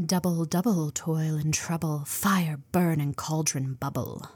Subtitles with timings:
[0.00, 4.26] Double, double, toil and trouble, fire, burn, and cauldron bubble.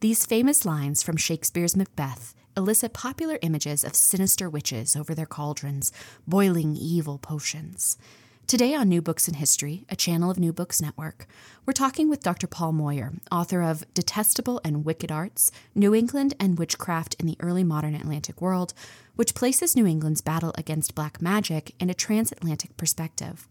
[0.00, 5.92] These famous lines from Shakespeare's Macbeth elicit popular images of sinister witches over their cauldrons,
[6.26, 7.98] boiling evil potions.
[8.46, 11.26] Today on New Books in History, a channel of New Books Network,
[11.66, 12.46] we're talking with Dr.
[12.46, 17.62] Paul Moyer, author of Detestable and Wicked Arts New England and Witchcraft in the Early
[17.62, 18.72] Modern Atlantic World,
[19.16, 23.46] which places New England's battle against black magic in a transatlantic perspective.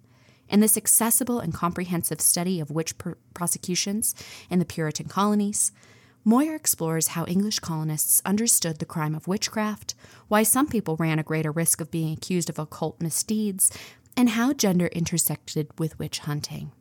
[0.53, 4.13] In this accessible and comprehensive study of witch pr- prosecutions
[4.51, 5.71] in the Puritan colonies,
[6.23, 9.95] Moyer explores how English colonists understood the crime of witchcraft,
[10.27, 13.75] why some people ran a greater risk of being accused of occult misdeeds,
[14.15, 16.71] and how gender intersected with witch hunting.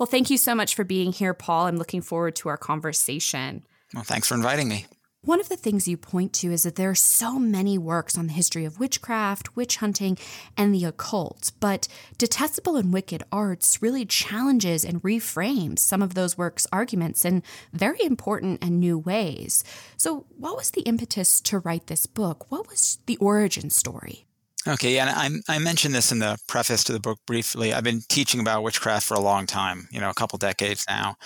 [0.00, 1.66] Well, thank you so much for being here, Paul.
[1.66, 3.62] I'm looking forward to our conversation.
[3.94, 4.86] Well, thanks for inviting me.
[5.24, 8.26] One of the things you point to is that there are so many works on
[8.26, 10.18] the history of witchcraft, witch hunting,
[10.56, 11.86] and the occult, but
[12.18, 18.02] Detestable and Wicked Arts really challenges and reframes some of those works' arguments in very
[18.02, 19.62] important and new ways.
[19.96, 22.50] So, what was the impetus to write this book?
[22.50, 24.26] What was the origin story?
[24.68, 27.72] Okay, and I, I mentioned this in the preface to the book briefly.
[27.72, 31.16] I've been teaching about witchcraft for a long time, you know, a couple decades now.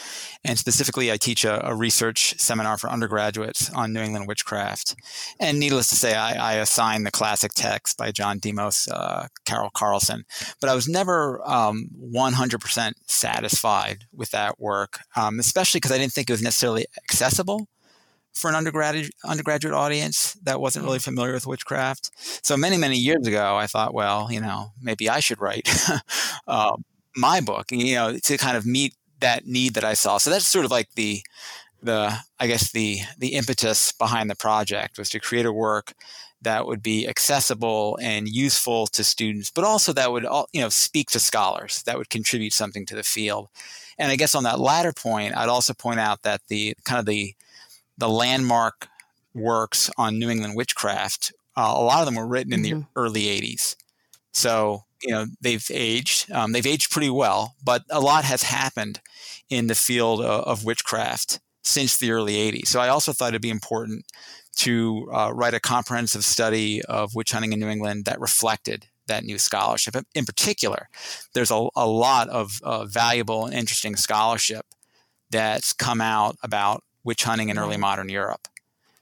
[0.43, 4.97] And specifically, I teach a, a research seminar for undergraduates on New England witchcraft.
[5.39, 9.71] And needless to say, I, I assign the classic text by John Demos, uh, Carol
[9.71, 10.23] Karlsen.
[10.59, 16.15] But I was never um, 100% satisfied with that work, um, especially because I didn't
[16.15, 17.69] think it was necessarily accessible
[18.37, 22.10] for an undergraduate undergraduate audience that wasn't really familiar with witchcraft.
[22.47, 25.69] So many many years ago, I thought, well, you know, maybe I should write
[26.47, 26.77] uh,
[27.16, 30.19] my book, you know, to kind of meet that need that I saw.
[30.19, 31.22] So that's sort of like the
[31.83, 35.94] the I guess the the impetus behind the project was to create a work
[36.43, 40.69] that would be accessible and useful to students, but also that would all, you know
[40.69, 43.49] speak to scholars that would contribute something to the field.
[43.99, 47.06] And I guess on that latter point, I'd also point out that the kind of
[47.06, 47.34] the
[47.99, 48.89] the landmark
[49.34, 52.81] works on New England witchcraft, uh, a lot of them were written in mm-hmm.
[52.81, 53.77] the early 80s.
[54.33, 56.31] So, you know, they've aged.
[56.31, 59.01] Um, they've aged pretty well, but a lot has happened
[59.49, 62.67] in the field of, of, witchcraft since the early 80s.
[62.67, 64.05] So I also thought it'd be important
[64.57, 69.25] to uh, write a comprehensive study of witch hunting in New England that reflected that
[69.25, 69.97] new scholarship.
[70.15, 70.89] In particular,
[71.34, 74.67] there's a, a lot of uh, valuable and interesting scholarship
[75.31, 78.49] that's come out about witch hunting in early modern Europe.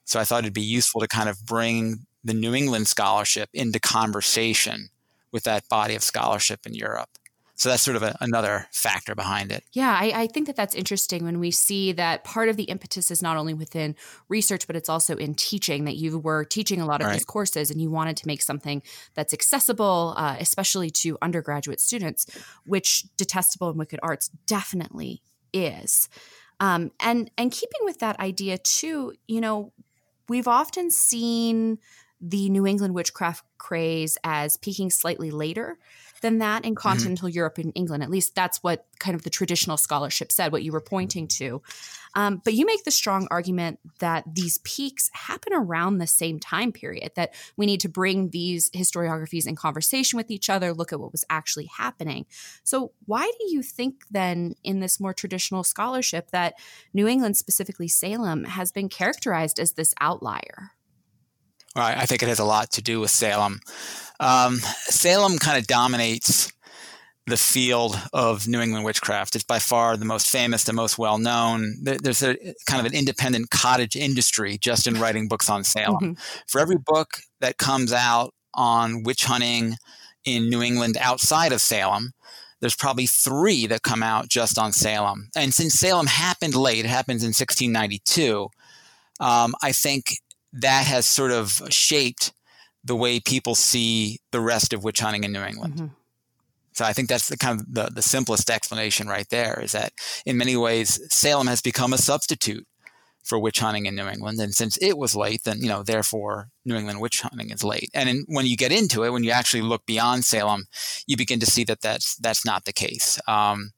[0.04, 3.81] So I thought it'd be useful to kind of bring the New England scholarship into
[3.81, 4.91] conversation
[5.32, 7.09] with that body of scholarship in Europe.
[7.56, 9.62] So that's sort of a, another factor behind it.
[9.72, 13.12] Yeah, I, I, think that that's interesting when we see that part of the impetus
[13.12, 13.94] is not only within
[14.28, 15.84] research, but it's also in teaching.
[15.84, 17.12] That you were teaching a lot of right.
[17.12, 18.82] these courses and you wanted to make something
[19.14, 22.26] that's accessible, uh, especially to undergraduate students,
[22.66, 25.22] which Detestable and Wicked Arts definitely
[25.53, 26.09] is.
[26.60, 29.72] Um, and and keeping with that idea too, you know,
[30.28, 31.78] we've often seen
[32.20, 35.78] the New England witchcraft craze as peaking slightly later
[36.22, 36.88] than that in mm-hmm.
[36.88, 37.37] continental mm-hmm.
[37.37, 38.03] Europe and England.
[38.03, 41.60] At least that's what kind of the traditional scholarship said, what you were pointing to.
[42.14, 46.72] Um, but you make the strong argument that these peaks happen around the same time
[46.72, 51.00] period, that we need to bring these historiographies in conversation with each other, look at
[51.00, 52.26] what was actually happening.
[52.62, 56.54] So, why do you think then, in this more traditional scholarship, that
[56.92, 60.72] New England, specifically Salem, has been characterized as this outlier?
[61.75, 63.60] Well, I think it has a lot to do with Salem.
[64.20, 66.52] Um, Salem kind of dominates
[67.26, 69.34] the field of New England witchcraft.
[69.34, 71.76] It's by far the most famous, the most well known.
[71.82, 76.14] There's a kind of an independent cottage industry just in writing books on Salem.
[76.14, 76.43] Mm-hmm.
[76.46, 79.76] For every book that comes out on witch hunting
[80.25, 82.12] in New England outside of Salem,
[82.60, 85.31] there's probably three that come out just on Salem.
[85.37, 88.49] And since Salem happened late, it happens in 1692,
[89.20, 90.19] um, I think
[90.52, 92.32] that has sort of shaped
[92.84, 95.75] the way people see the rest of witch hunting in New England.
[95.75, 95.87] Mm-hmm.
[96.75, 99.93] So I think that's the kind of the, the simplest explanation right there is that
[100.26, 102.67] in many ways Salem has become a substitute
[103.23, 104.38] for witch hunting in New England.
[104.41, 107.91] And since it was late, then, you know, therefore New England witch hunting is late.
[107.94, 110.67] And in, when you get into it, when you actually look beyond Salem,
[111.06, 113.19] you begin to see that that's, that's not the case.
[113.26, 113.73] Um,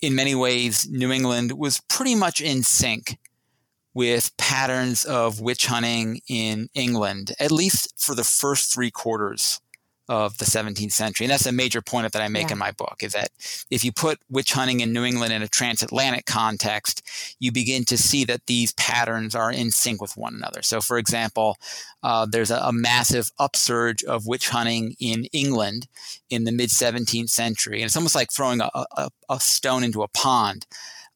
[0.00, 3.18] in many ways, New England was pretty much in sync
[3.94, 9.60] with patterns of witch hunting in England, at least for the first three quarters
[10.08, 11.26] of the 17th century.
[11.26, 12.52] And that's a major point that I make yeah.
[12.52, 13.30] in my book is that
[13.70, 17.02] if you put witch hunting in New England in a transatlantic context,
[17.38, 20.62] you begin to see that these patterns are in sync with one another.
[20.62, 21.56] So, for example,
[22.02, 25.88] uh, there's a, a, massive upsurge of witch hunting in England
[26.30, 27.80] in the mid 17th century.
[27.80, 30.66] And it's almost like throwing a, a, a stone into a pond.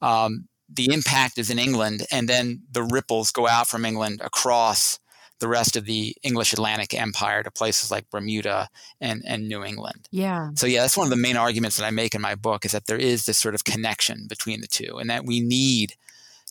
[0.00, 4.98] Um, the impact is in England, and then the ripples go out from England across
[5.42, 10.08] the rest of the English Atlantic Empire to places like Bermuda and, and New England.
[10.10, 10.50] Yeah.
[10.54, 12.72] So yeah, that's one of the main arguments that I make in my book is
[12.72, 15.94] that there is this sort of connection between the two, and that we need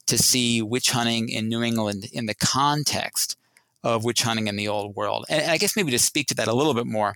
[0.08, 3.38] to see witch hunting in New England in the context
[3.84, 5.26] of witch hunting in the old world.
[5.30, 7.16] And, and I guess maybe to speak to that a little bit more,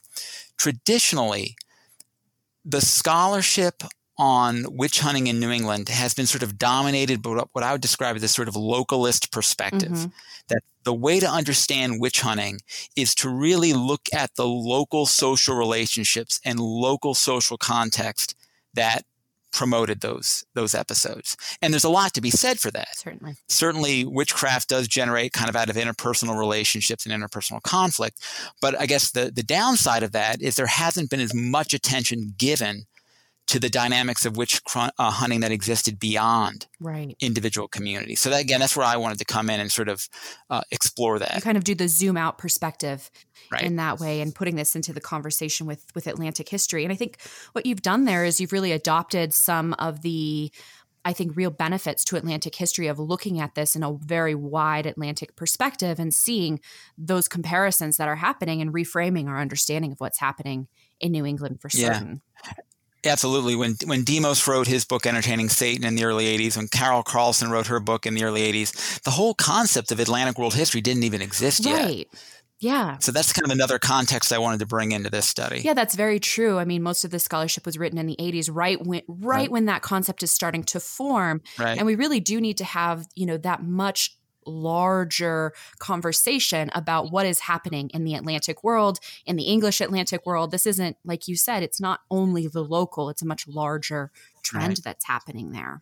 [0.57, 1.55] traditionally,
[2.63, 3.83] the scholarship
[4.17, 7.81] on witch hunting in New England has been sort of dominated by what I would
[7.81, 9.91] describe as a sort of localist perspective.
[9.91, 10.09] Mm-hmm.
[10.47, 12.59] That the way to understand witch hunting
[12.95, 18.35] is to really look at the local social relationships and local social context
[18.75, 19.03] that
[19.51, 21.37] promoted those those episodes.
[21.61, 22.97] And there's a lot to be said for that.
[22.97, 23.35] Certainly.
[23.47, 28.21] Certainly witchcraft does generate kind of out of interpersonal relationships and interpersonal conflict.
[28.61, 32.35] But I guess the the downside of that is there hasn't been as much attention
[32.37, 32.85] given
[33.47, 37.15] to the dynamics of witch uh, hunting that existed beyond right.
[37.19, 38.19] individual communities.
[38.19, 40.07] So that again, that's where I wanted to come in and sort of
[40.49, 41.35] uh, explore that.
[41.35, 43.11] You kind of do the zoom out perspective
[43.51, 43.63] right.
[43.63, 46.83] in that way, and putting this into the conversation with with Atlantic history.
[46.83, 47.17] And I think
[47.51, 50.51] what you've done there is you've really adopted some of the
[51.07, 54.87] I think, real benefits to Atlantic history of looking at this in a very wide
[54.87, 56.59] Atlantic perspective and seeing
[56.97, 60.67] those comparisons that are happening and reframing our understanding of what's happening
[60.99, 62.21] in New England for certain.
[62.43, 62.53] Yeah.
[63.05, 63.55] Absolutely.
[63.55, 67.49] When when Demos wrote his book Entertaining Satan in the early 80s, when Carol Karlsen
[67.49, 71.03] wrote her book in the early 80s, the whole concept of Atlantic world history didn't
[71.03, 71.83] even exist yet.
[71.83, 72.07] Right.
[72.59, 72.97] Yeah.
[72.99, 75.61] So that's kind of another context I wanted to bring into this study.
[75.61, 76.57] Yeah, that's very true.
[76.57, 79.51] I mean, most of the scholarship was written in the 80s, right when right, right.
[79.51, 81.41] when that concept is starting to form.
[81.59, 81.77] Right.
[81.77, 87.25] And we really do need to have, you know, that much larger conversation about what
[87.25, 90.51] is happening in the Atlantic world, in the English Atlantic world.
[90.51, 94.11] This isn't, like you said, it's not only the local, it's a much larger
[94.43, 94.81] trend right.
[94.83, 95.81] that's happening there.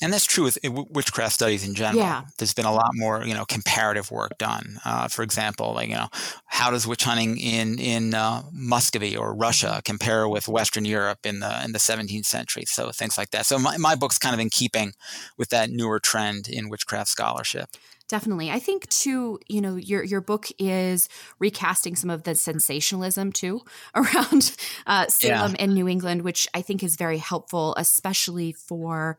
[0.00, 1.98] And that's true with witchcraft studies in general.
[1.98, 2.24] Yeah.
[2.38, 4.78] There's been a lot more, you know, comparative work done.
[4.84, 6.08] Uh, for example, like you know,
[6.46, 11.40] how does witch hunting in in uh, Muscovy or Russia compare with Western Europe in
[11.40, 12.64] the in the 17th century?
[12.66, 13.46] So things like that.
[13.46, 14.92] So my, my book's kind of in keeping
[15.36, 17.70] with that newer trend in witchcraft scholarship.
[18.08, 18.50] Definitely.
[18.50, 23.60] I think too, you know, your your book is recasting some of the sensationalism too
[23.94, 24.56] around
[24.86, 25.64] uh, Salem yeah.
[25.64, 29.18] and New England, which I think is very helpful, especially for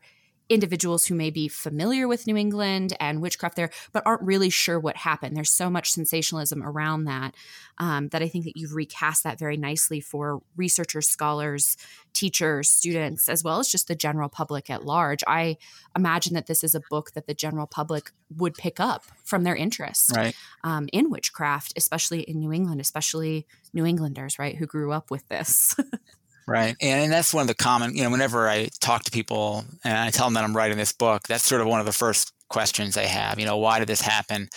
[0.50, 4.78] individuals who may be familiar with New England and witchcraft there, but aren't really sure
[4.78, 5.36] what happened.
[5.36, 7.34] There's so much sensationalism around that
[7.78, 11.76] um, that I think that you've recast that very nicely for researchers, scholars,
[12.12, 15.22] teachers, students, as well as just the general public at large.
[15.26, 15.56] I
[15.96, 19.56] imagine that this is a book that the general public would pick up from their
[19.56, 20.34] interest right.
[20.64, 25.26] um, in witchcraft, especially in New England, especially New Englanders, right, who grew up with
[25.28, 25.76] this.
[26.50, 26.74] Right.
[26.80, 30.10] And that's one of the common, you know, whenever I talk to people and I
[30.10, 32.96] tell them that I'm writing this book, that's sort of one of the first questions
[32.96, 33.38] they have.
[33.38, 34.48] You know, why did this happen?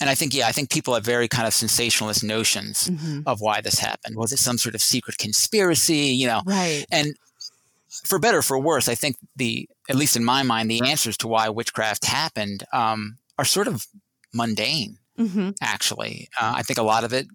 [0.00, 3.20] And I think, yeah, I think people have very kind of sensationalist notions mm-hmm.
[3.26, 4.16] of why this happened.
[4.16, 6.16] Was it some sort of secret conspiracy?
[6.16, 6.86] You know, right.
[6.90, 7.14] And
[8.06, 11.28] for better for worse, I think the, at least in my mind, the answers to
[11.28, 13.86] why witchcraft happened um, are sort of
[14.32, 15.50] mundane, mm-hmm.
[15.60, 16.30] actually.
[16.40, 17.26] Uh, I think a lot of it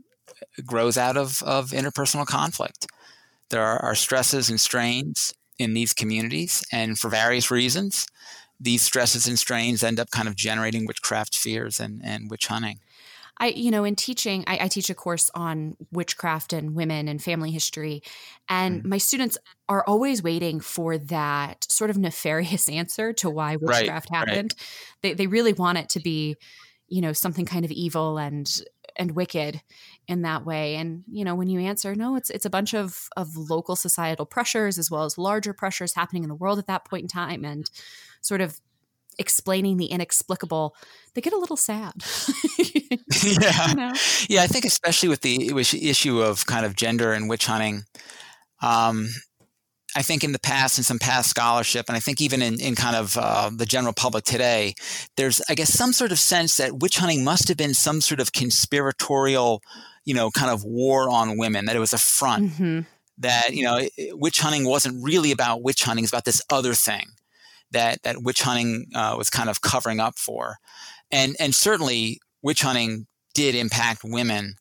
[0.66, 2.88] grows out of, of interpersonal conflict.
[3.50, 8.08] There are, stresses and strains in these communities, and for various reasons,
[8.60, 12.80] these stresses and strains end up kind of generating witchcraft fears and, and witch hunting.
[13.40, 17.22] I, you know, in teaching, I, I, teach a course on witchcraft and women and
[17.22, 18.02] family history.
[18.50, 19.38] And mm my students
[19.68, 24.56] are always waiting for that sort of nefarious answer to why witchcraft right, happened.
[24.58, 25.02] Right.
[25.02, 26.38] They, they really want it to be,
[26.88, 28.50] you know, something kind of evil and
[28.96, 29.62] and wicked
[30.08, 33.10] in that way and you know when you answer no it's it's a bunch of
[33.18, 36.86] of local societal pressures as well as larger pressures happening in the world at that
[36.86, 37.70] point in time and
[38.22, 38.60] sort of
[39.20, 40.76] explaining the inexplicable
[41.14, 41.94] they get a little sad
[43.24, 43.94] yeah you know?
[44.30, 45.52] yeah i think especially with the
[45.90, 47.84] issue of kind of gender and witch hunting
[48.62, 49.10] um
[49.98, 52.76] I think in the past, in some past scholarship, and I think even in, in
[52.76, 54.76] kind of uh, the general public today,
[55.16, 58.20] there's, I guess, some sort of sense that witch hunting must have been some sort
[58.20, 59.64] of conspiratorial,
[60.06, 62.52] you know, kind of war on women, that it was a front.
[62.52, 62.82] Mm-hmm.
[63.18, 67.08] That, you know, witch hunting wasn't really about witch hunting, it's about this other thing
[67.72, 70.58] that, that witch hunting uh, was kind of covering up for.
[71.10, 74.58] And, and certainly, witch hunting did impact women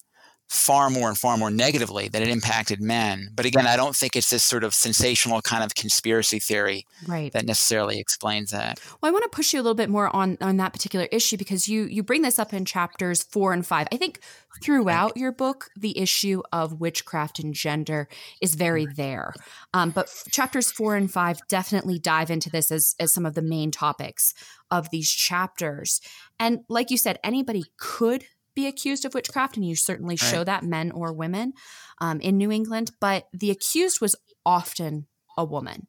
[0.48, 3.30] far more and far more negatively than it impacted men.
[3.34, 7.32] But again, I don't think it's this sort of sensational kind of conspiracy theory right.
[7.32, 8.80] that necessarily explains that.
[9.00, 11.36] Well, I want to push you a little bit more on on that particular issue
[11.36, 13.88] because you you bring this up in chapters 4 and 5.
[13.90, 14.20] I think
[14.62, 18.08] throughout your book the issue of witchcraft and gender
[18.40, 19.32] is very there.
[19.74, 23.34] Um, but f- chapters 4 and 5 definitely dive into this as as some of
[23.34, 24.32] the main topics
[24.70, 26.00] of these chapters.
[26.38, 28.24] And like you said anybody could
[28.56, 31.52] be accused of witchcraft, and you certainly show that men or women
[32.00, 32.90] um, in New England.
[33.00, 35.86] But the accused was often a woman.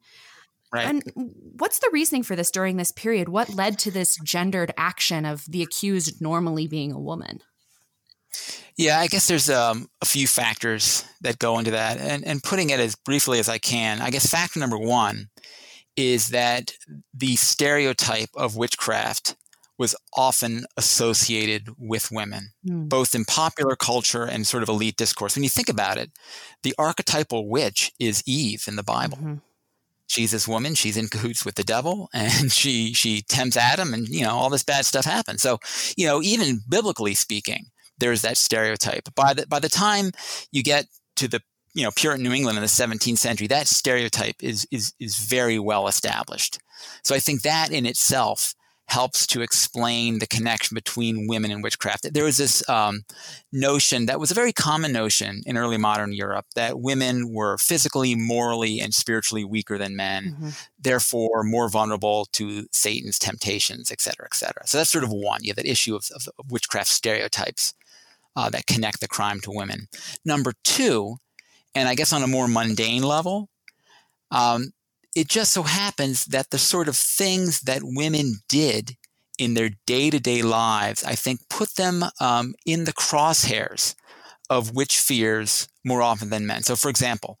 [0.70, 0.86] Right.
[0.86, 1.02] And
[1.58, 3.30] what's the reasoning for this during this period?
[3.30, 7.40] What led to this gendered action of the accused normally being a woman?
[8.76, 11.98] Yeah, I guess there's um, a few factors that go into that.
[11.98, 15.30] And, and putting it as briefly as I can, I guess factor number one
[15.96, 16.72] is that
[17.14, 19.36] the stereotype of witchcraft
[19.78, 22.88] was often associated with women, mm.
[22.88, 25.36] both in popular culture and sort of elite discourse.
[25.36, 26.10] When you think about it,
[26.64, 29.16] the archetypal witch is Eve in the Bible.
[29.18, 29.34] Mm-hmm.
[30.08, 34.08] She's this woman, she's in cahoots with the devil, and she she tempts Adam, and
[34.08, 35.42] you know, all this bad stuff happens.
[35.42, 35.58] So,
[35.96, 37.66] you know, even biblically speaking,
[37.98, 39.14] there's that stereotype.
[39.14, 40.10] By the by the time
[40.50, 41.40] you get to the
[41.74, 45.58] you know Puritan New England in the 17th century, that stereotype is is is very
[45.58, 46.58] well established.
[47.04, 48.54] So I think that in itself
[48.88, 52.12] helps to explain the connection between women and witchcraft.
[52.12, 53.04] There was this um,
[53.52, 58.14] notion that was a very common notion in early modern Europe that women were physically,
[58.14, 60.48] morally, and spiritually weaker than men, mm-hmm.
[60.80, 64.66] therefore more vulnerable to Satan's temptations, et cetera, et cetera.
[64.66, 65.40] So that's sort of one.
[65.42, 67.74] You have that issue of, of, witchcraft stereotypes
[68.36, 69.88] uh, that connect the crime to women.
[70.24, 71.16] Number two,
[71.74, 73.50] and I guess on a more mundane level,
[74.30, 74.72] um,
[75.18, 78.96] it just so happens that the sort of things that women did
[79.36, 83.96] in their day to day lives, I think, put them um, in the crosshairs
[84.48, 86.62] of witch fears more often than men.
[86.62, 87.36] So, for example,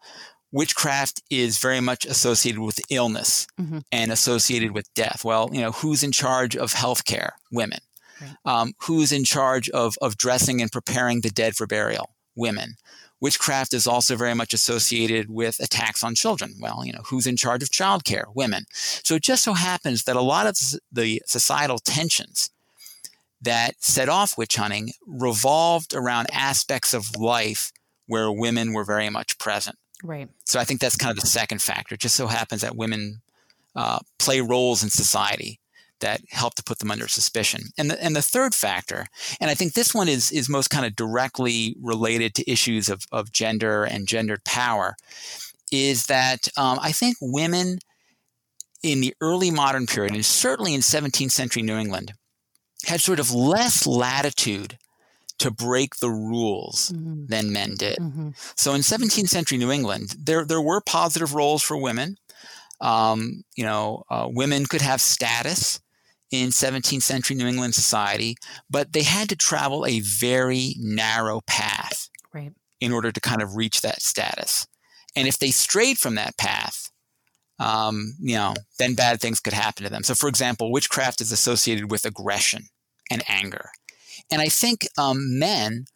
[0.50, 3.78] witchcraft is very much associated with illness mm-hmm.
[3.92, 5.24] and associated with death.
[5.24, 7.30] Well, you know, who's in charge of healthcare?
[7.52, 7.78] Women.
[8.20, 8.34] Right.
[8.44, 12.10] Um, who's in charge of, of dressing and preparing the dead for burial?
[12.34, 12.74] Women.
[13.20, 16.54] Witchcraft is also very much associated with attacks on children.
[16.60, 18.24] Well, you know, who's in charge of childcare?
[18.34, 18.66] Women.
[18.70, 20.56] So it just so happens that a lot of
[20.92, 22.50] the societal tensions
[23.40, 27.72] that set off witch hunting revolved around aspects of life
[28.06, 29.76] where women were very much present.
[30.02, 30.28] Right.
[30.44, 31.94] So I think that's kind of the second factor.
[31.94, 33.20] It just so happens that women
[33.74, 35.60] uh, play roles in society
[36.00, 37.64] that help to put them under suspicion.
[37.76, 39.06] And the, and the third factor,
[39.40, 43.04] and I think this one is, is most kind of directly related to issues of,
[43.12, 44.96] of gender and gendered power,
[45.70, 47.78] is that um, I think women
[48.82, 52.12] in the early modern period, and certainly in 17th century New England,
[52.86, 54.78] had sort of less latitude
[55.38, 57.26] to break the rules mm-hmm.
[57.26, 57.98] than men did.
[57.98, 58.30] Mm-hmm.
[58.56, 62.16] So in 17th century New England, there, there were positive roles for women.
[62.80, 65.80] Um, you know, uh, women could have status
[66.30, 68.36] in 17th century New England society,
[68.68, 72.52] but they had to travel a very narrow path right.
[72.80, 74.66] in order to kind of reach that status.
[75.16, 76.90] And if they strayed from that path,
[77.58, 80.04] um, you know, then bad things could happen to them.
[80.04, 82.64] So, for example, witchcraft is associated with aggression
[83.10, 83.70] and anger.
[84.30, 85.86] And I think um, men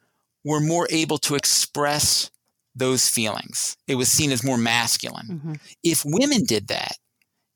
[0.44, 2.30] were more able to express
[2.74, 3.76] those feelings.
[3.86, 5.26] It was seen as more masculine.
[5.28, 5.52] Mm-hmm.
[5.84, 6.96] If women did that,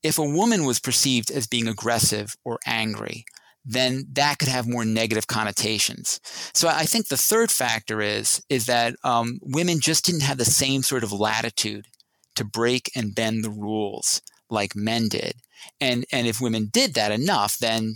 [0.07, 3.25] if a woman was perceived as being aggressive or angry,
[3.65, 6.21] then that could have more negative connotations.
[6.53, 10.45] So I think the third factor is is that um, women just didn't have the
[10.45, 11.87] same sort of latitude
[12.35, 15.33] to break and bend the rules like men did.
[15.81, 17.95] And and if women did that enough, then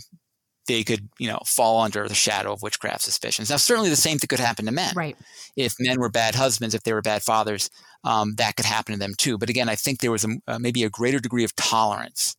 [0.68, 3.50] they could, you know, fall under the shadow of witchcraft suspicions.
[3.50, 4.92] Now, certainly the same thing could happen to men.
[4.94, 5.16] Right.
[5.56, 7.70] If men were bad husbands, if they were bad fathers,
[8.04, 9.38] um, that could happen to them too.
[9.38, 12.36] But again, I think there was a, uh, maybe a greater degree of tolerance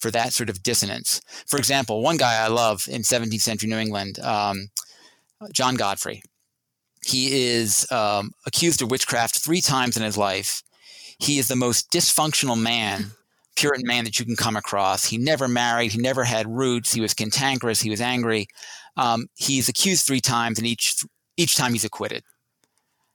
[0.00, 1.20] for that sort of dissonance.
[1.46, 4.68] For example, one guy I love in 17th century New England, um,
[5.52, 6.22] John Godfrey.
[7.04, 10.62] He is um, accused of witchcraft three times in his life.
[11.18, 13.12] He is the most dysfunctional man,
[13.56, 15.04] Puritan man that you can come across.
[15.04, 15.92] He never married.
[15.92, 16.92] He never had roots.
[16.92, 17.80] He was cantankerous.
[17.80, 18.46] He was angry.
[18.96, 21.04] Um, he's accused three times, and each
[21.36, 22.22] each time he's acquitted.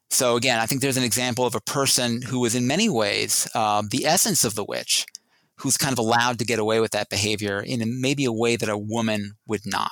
[0.10, 3.48] So again, I think there's an example of a person who was in many ways
[3.54, 5.06] uh, the essence of the witch,
[5.58, 8.70] who's kind of allowed to get away with that behavior in maybe a way that
[8.70, 9.92] a woman would not.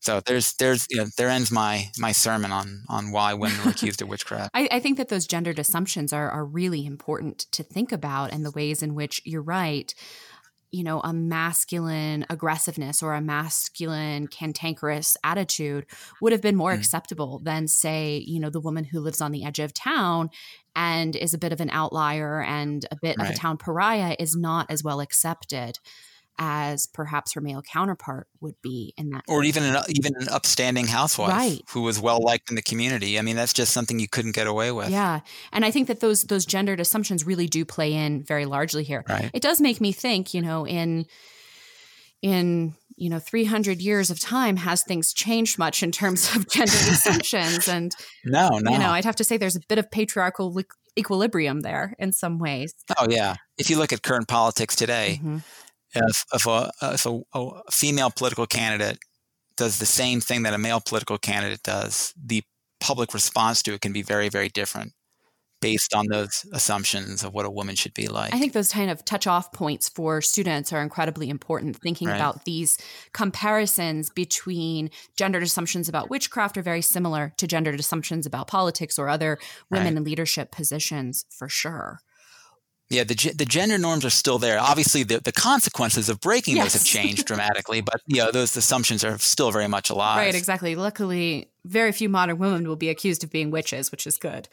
[0.00, 3.70] So there's there's you know, there ends my my sermon on on why women were
[3.76, 4.50] accused of witchcraft.
[4.54, 8.44] I, I, think that those gendered assumptions are are really important to think about and
[8.44, 9.92] the ways in which you're right
[10.70, 15.86] you know, a masculine aggressiveness or a masculine cantankerous attitude
[16.20, 16.78] would have been more mm.
[16.78, 20.30] acceptable than, say, you know, the woman who lives on the edge of town
[20.76, 23.30] and is a bit of an outlier and a bit right.
[23.30, 25.78] of a town pariah is not as well accepted
[26.38, 30.86] as perhaps her male counterpart would be in that or even an even an upstanding
[30.86, 31.60] housewife right.
[31.70, 33.18] who was well liked in the community.
[33.18, 34.90] I mean that's just something you couldn't get away with.
[34.90, 35.20] Yeah.
[35.52, 39.04] And i think that those those gendered assumptions really do play in very largely here.
[39.08, 39.30] Right.
[39.34, 41.06] it does make me think you know in
[42.22, 46.72] in you know 300 years of time has things changed much in terms of gender
[46.72, 47.68] assumptions?
[47.68, 47.92] And
[48.24, 48.70] no no.
[48.70, 50.56] you know i'd have to say there's a bit of patriarchal
[50.96, 52.74] equilibrium there in some ways.
[52.96, 53.36] Oh yeah.
[53.56, 55.38] If you look at current politics today mm-hmm
[55.94, 58.98] if, if, a, if a, a female political candidate
[59.56, 62.42] does the same thing that a male political candidate does, the
[62.80, 64.92] public response to it can be very, very different
[65.60, 68.32] based on those assumptions of what a woman should be like.
[68.32, 71.76] I think those kind of touch off points for students are incredibly important.
[71.76, 72.16] Thinking right.
[72.16, 72.78] about these
[73.12, 79.08] comparisons between gendered assumptions about witchcraft are very similar to gendered assumptions about politics or
[79.08, 79.38] other
[79.70, 79.96] women right.
[79.96, 82.00] in leadership positions for sure.
[82.90, 84.58] Yeah, the the gender norms are still there.
[84.58, 86.72] Obviously, the, the consequences of breaking yes.
[86.72, 90.18] those have changed dramatically, but you know those assumptions are still very much alive.
[90.18, 90.74] Right, exactly.
[90.74, 94.48] Luckily, very few modern women will be accused of being witches, which is good.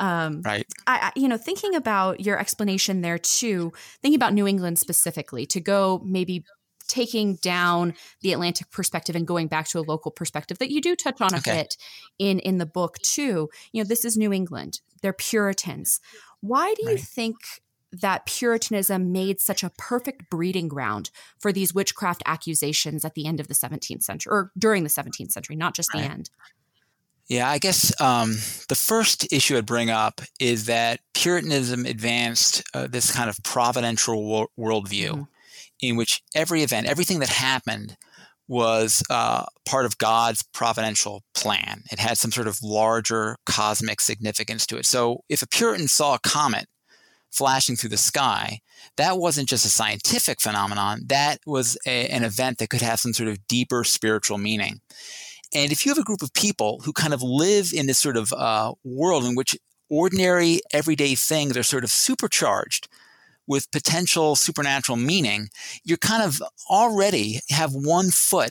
[0.00, 0.66] Um, right.
[0.86, 5.60] I, you know, thinking about your explanation there too, thinking about New England specifically, to
[5.60, 6.44] go maybe
[6.88, 10.96] taking down the Atlantic perspective and going back to a local perspective that you do
[10.96, 11.52] touch on a okay.
[11.52, 11.76] bit
[12.18, 13.48] in in the book too.
[13.72, 16.00] You know, this is New England; they're Puritans.
[16.40, 16.92] Why do right.
[16.92, 17.36] you think
[17.92, 23.40] that Puritanism made such a perfect breeding ground for these witchcraft accusations at the end
[23.40, 26.02] of the 17th century or during the 17th century, not just right.
[26.02, 26.30] the end.
[27.28, 28.32] Yeah, I guess um,
[28.68, 34.24] the first issue I'd bring up is that Puritanism advanced uh, this kind of providential
[34.24, 35.22] wor- worldview mm-hmm.
[35.80, 37.96] in which every event, everything that happened,
[38.48, 41.82] was uh, part of God's providential plan.
[41.92, 44.86] It had some sort of larger cosmic significance to it.
[44.86, 46.66] So if a Puritan saw a comet
[47.30, 48.60] flashing through the sky,
[48.96, 51.02] that wasn't just a scientific phenomenon.
[51.06, 54.80] That was a, an event that could have some sort of deeper spiritual meaning.
[55.54, 58.16] And if you have a group of people who kind of live in this sort
[58.16, 59.56] of uh, world in which
[59.88, 62.88] ordinary, everyday things are sort of supercharged
[63.46, 65.48] with potential supernatural meaning,
[65.82, 68.50] you're kind of already have one foot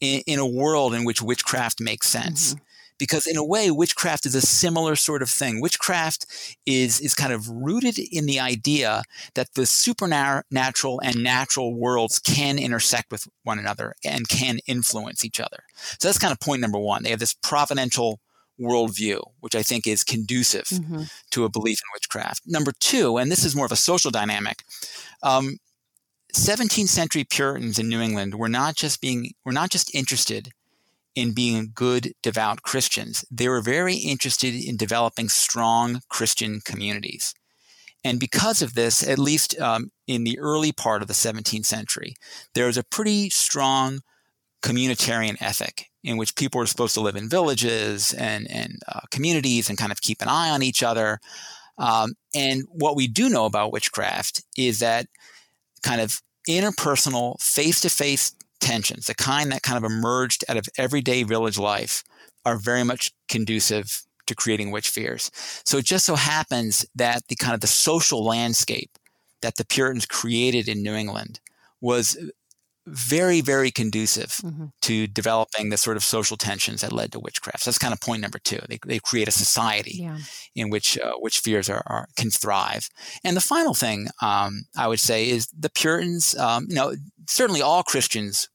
[0.00, 2.54] in, in a world in which witchcraft makes sense.
[2.54, 2.64] Mm-hmm
[2.98, 5.60] because in a way witchcraft is a similar sort of thing.
[5.60, 6.26] Witchcraft
[6.66, 9.02] is is kind of rooted in the idea
[9.34, 15.40] that the supernatural and natural worlds can intersect with one another and can influence each
[15.40, 15.64] other.
[15.98, 17.02] So that's kind of point number one.
[17.02, 18.20] They have this providential
[18.60, 21.02] worldview which i think is conducive mm-hmm.
[21.30, 22.42] to a belief in witchcraft.
[22.46, 24.64] Number two and this is more of a social dynamic
[25.22, 25.58] um,
[26.34, 30.50] 17th century puritans in new england were not just being were not just interested
[31.18, 33.24] in being good, devout Christians.
[33.28, 37.34] They were very interested in developing strong Christian communities.
[38.04, 42.14] And because of this, at least um, in the early part of the 17th century,
[42.54, 43.98] there was a pretty strong
[44.62, 49.68] communitarian ethic in which people were supposed to live in villages and, and uh, communities
[49.68, 51.18] and kind of keep an eye on each other.
[51.78, 55.06] Um, and what we do know about witchcraft is that
[55.82, 60.68] kind of interpersonal, face to face tensions, the kind that kind of emerged out of
[60.76, 62.04] everyday village life,
[62.44, 65.30] are very much conducive to creating witch fears.
[65.64, 68.90] So it just so happens that the kind of the social landscape
[69.42, 71.40] that the Puritans created in New England
[71.80, 72.16] was
[72.90, 74.66] very, very conducive mm-hmm.
[74.82, 77.62] to developing the sort of social tensions that led to witchcraft.
[77.62, 78.60] So that's kind of point number two.
[78.68, 80.18] They, they create a society yeah.
[80.54, 82.88] in which uh, witch fears are, are, can thrive.
[83.24, 86.36] And the final thing um, I would say is the Puritans.
[86.36, 86.94] Um, you know,
[87.26, 88.48] certainly all Christians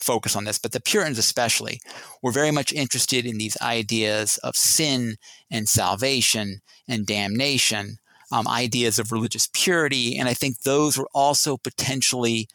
[0.00, 1.80] focus on this, but the Puritans especially
[2.22, 5.16] were very much interested in these ideas of sin
[5.50, 7.96] and salvation and damnation,
[8.30, 10.18] um, ideas of religious purity.
[10.18, 12.48] And I think those were also potentially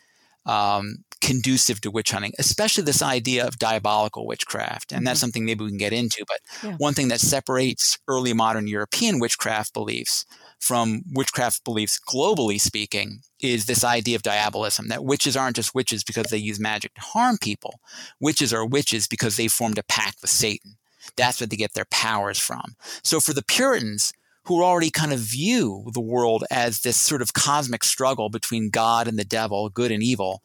[0.46, 4.92] um, conducive to witch hunting, especially this idea of diabolical witchcraft.
[4.92, 5.26] And that's mm-hmm.
[5.26, 6.26] something maybe we can get into.
[6.28, 6.76] But yeah.
[6.78, 10.26] one thing that separates early modern European witchcraft beliefs
[10.60, 16.04] from witchcraft beliefs, globally speaking, is this idea of diabolism that witches aren't just witches
[16.04, 17.80] because they use magic to harm people.
[18.20, 20.78] Witches are witches because they formed a pact with Satan.
[21.16, 22.76] That's where they get their powers from.
[23.04, 24.14] So for the Puritans,
[24.50, 29.08] who already kind of view the world as this sort of cosmic struggle between God
[29.08, 30.42] and the devil, good and evil,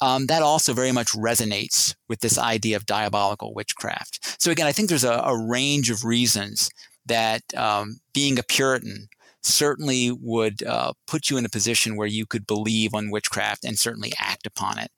[0.00, 4.40] um, that also very much resonates with this idea of diabolical witchcraft.
[4.40, 6.70] So again, I think there's a, a range of reasons
[7.06, 9.08] that um, being a Puritan
[9.42, 13.76] certainly would uh, put you in a position where you could believe on witchcraft and
[13.76, 14.92] certainly act upon it.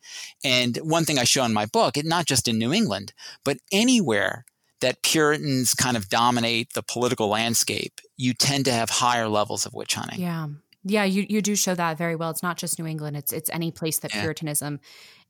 [0.45, 3.57] And one thing I show in my book, it, not just in New England, but
[3.73, 4.45] anywhere
[4.85, 9.73] that Puritans kind of dominate the political landscape, you tend to have higher levels of
[9.73, 10.21] witch hunting.
[10.21, 10.49] Yeah.
[10.87, 12.29] Yeah, you, you do show that very well.
[12.29, 14.21] It's not just New England, it's it's any place that yeah.
[14.21, 14.81] Puritanism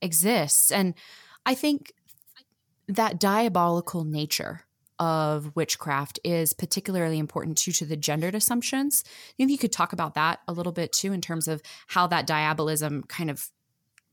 [0.01, 0.69] exists.
[0.69, 0.93] And
[1.45, 1.93] I think
[2.89, 4.65] that diabolical nature
[4.99, 9.05] of witchcraft is particularly important too to the gendered assumptions.
[9.39, 12.27] Maybe you could talk about that a little bit too in terms of how that
[12.27, 13.47] diabolism kind of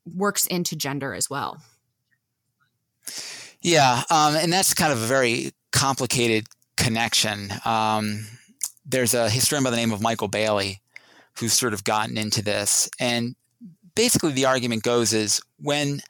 [0.07, 1.61] works into gender as well.
[3.63, 6.47] Yeah, um, and that's kind of a very complicated
[6.77, 7.53] connection.
[7.65, 8.27] Um,
[8.85, 10.81] there's a historian by the name of Michael Bailey
[11.39, 13.37] who's sort of gotten into this, and
[13.95, 16.01] basically the argument goes is when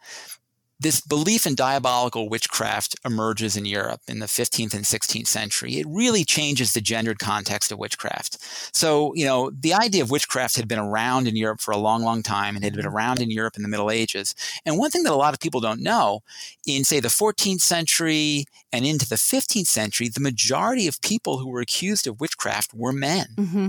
[0.82, 5.78] this belief in diabolical witchcraft emerges in Europe in the 15th and 16th century.
[5.78, 8.38] It really changes the gendered context of witchcraft.
[8.74, 12.02] So, you know, the idea of witchcraft had been around in Europe for a long,
[12.02, 14.34] long time and it had been around in Europe in the Middle Ages.
[14.66, 16.20] And one thing that a lot of people don't know
[16.66, 21.48] in, say, the 14th century and into the 15th century, the majority of people who
[21.48, 23.26] were accused of witchcraft were men.
[23.36, 23.68] Mm-hmm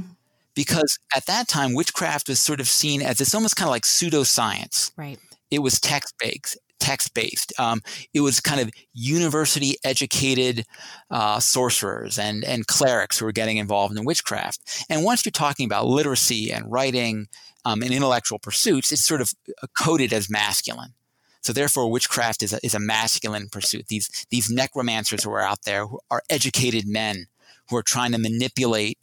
[0.56, 3.82] because at that time witchcraft was sort of seen as it's almost kind of like
[3.82, 4.92] pseudoscience.
[4.96, 5.18] Right.
[5.50, 7.54] It was text based text based.
[7.58, 7.82] Um,
[8.14, 10.66] it was kind of university educated
[11.10, 14.86] uh, sorcerers and, and clerics who were getting involved in witchcraft.
[14.90, 17.28] And once you're talking about literacy and writing
[17.64, 20.94] um, and intellectual pursuits, it's sort of uh, coded as masculine.
[21.42, 23.88] So therefore, witchcraft is a, is a masculine pursuit.
[23.88, 27.28] These these necromancers who are out there who are educated men
[27.70, 28.98] who are trying to manipulate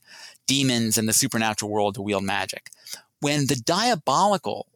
[0.46, 2.70] demons and the supernatural world to wield magic.
[3.20, 4.66] When the diabolical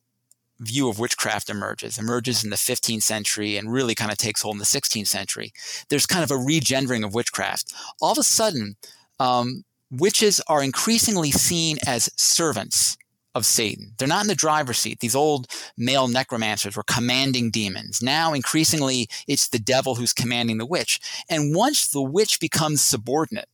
[0.65, 4.55] view of witchcraft emerges, emerges in the 15th century and really kind of takes hold
[4.55, 5.53] in the 16th century.
[5.89, 7.73] There's kind of a regendering of witchcraft.
[8.01, 8.77] All of a sudden,
[9.21, 12.97] um, witches are increasingly seen as servants
[13.35, 13.93] of Satan.
[13.99, 15.01] They're not in the driver's seat.
[15.01, 18.01] These old male necromancers were commanding demons.
[18.01, 21.01] Now, increasingly, it's the devil who's commanding the witch.
[21.29, 23.49] And once the witch becomes subordinate,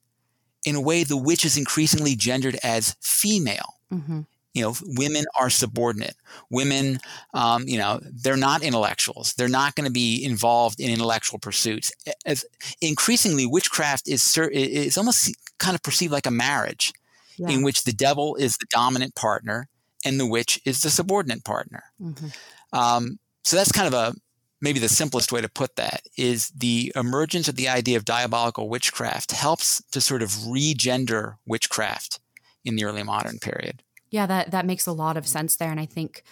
[0.66, 3.76] in a way, the witch is increasingly gendered as female.
[3.90, 4.20] Mm-hmm
[4.54, 6.16] you know women are subordinate.
[6.50, 6.98] Women
[7.34, 9.34] um, you know they're not intellectuals.
[9.34, 11.92] They're not going to be involved in intellectual pursuits.
[12.26, 12.44] As
[12.80, 16.92] increasingly witchcraft is is almost kind of perceived like a marriage
[17.36, 17.48] yeah.
[17.50, 19.68] in which the devil is the dominant partner
[20.04, 21.84] and the witch is the subordinate partner.
[22.00, 22.28] Mm-hmm.
[22.72, 24.14] um, so that's kind of a
[24.60, 28.68] maybe the simplest way to put that is the emergence of the idea of diabolical
[28.68, 32.20] witchcraft helps to sort of regender witchcraft
[32.64, 35.80] in the early modern period yeah, that that makes a lot of sense there, and
[35.80, 36.22] I think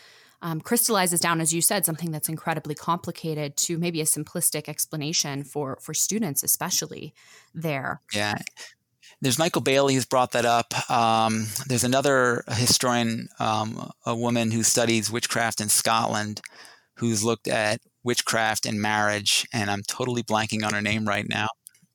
[0.40, 5.44] um, crystallizes down, as you said, something that's incredibly complicated to maybe a simplistic explanation
[5.44, 7.14] for for students, especially
[7.54, 8.00] there.
[8.14, 8.36] Yeah.
[9.20, 10.72] There's Michael Bailey who's brought that up.
[10.88, 16.40] Um, there's another historian, um, a woman who studies witchcraft in Scotland,
[16.98, 21.48] who's looked at witchcraft and marriage, and I'm totally blanking on her name right now.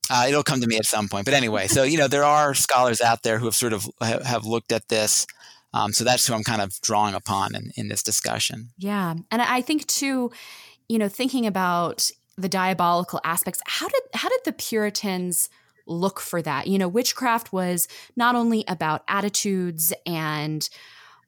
[0.09, 1.23] Uh, it'll come to me at some point.
[1.23, 4.45] But anyway, so you know there are scholars out there who have sort of have
[4.45, 5.25] looked at this.
[5.73, 8.69] Um, so that's who I'm kind of drawing upon in, in this discussion.
[8.77, 9.15] Yeah.
[9.31, 10.31] And I think too,
[10.87, 15.49] you know, thinking about the diabolical aspects, how did how did the Puritans
[15.87, 16.67] look for that?
[16.67, 20.67] You know, witchcraft was not only about attitudes and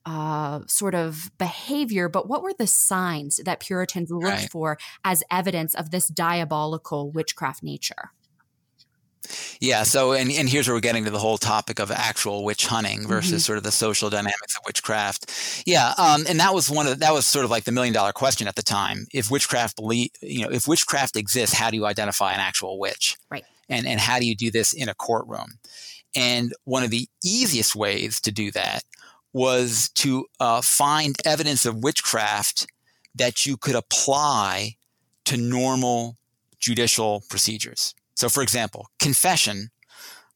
[0.04, 4.50] uh, sort of behavior, but what were the signs that Puritans looked right.
[4.50, 8.12] for as evidence of this diabolical witchcraft nature?
[9.60, 9.82] Yeah.
[9.82, 13.06] So, and, and here's where we're getting to the whole topic of actual witch hunting
[13.06, 13.38] versus mm-hmm.
[13.38, 15.62] sort of the social dynamics of witchcraft.
[15.66, 15.92] Yeah.
[15.98, 18.48] Um, and that was one of that was sort of like the million dollar question
[18.48, 19.06] at the time.
[19.12, 23.16] If witchcraft believe, you know, if witchcraft exists, how do you identify an actual witch?
[23.30, 23.44] Right.
[23.68, 25.58] And and how do you do this in a courtroom?
[26.14, 28.82] And one of the easiest ways to do that
[29.32, 32.66] was to uh, find evidence of witchcraft
[33.14, 34.76] that you could apply
[35.26, 36.16] to normal
[36.58, 37.94] judicial procedures.
[38.16, 39.70] So, for example, confession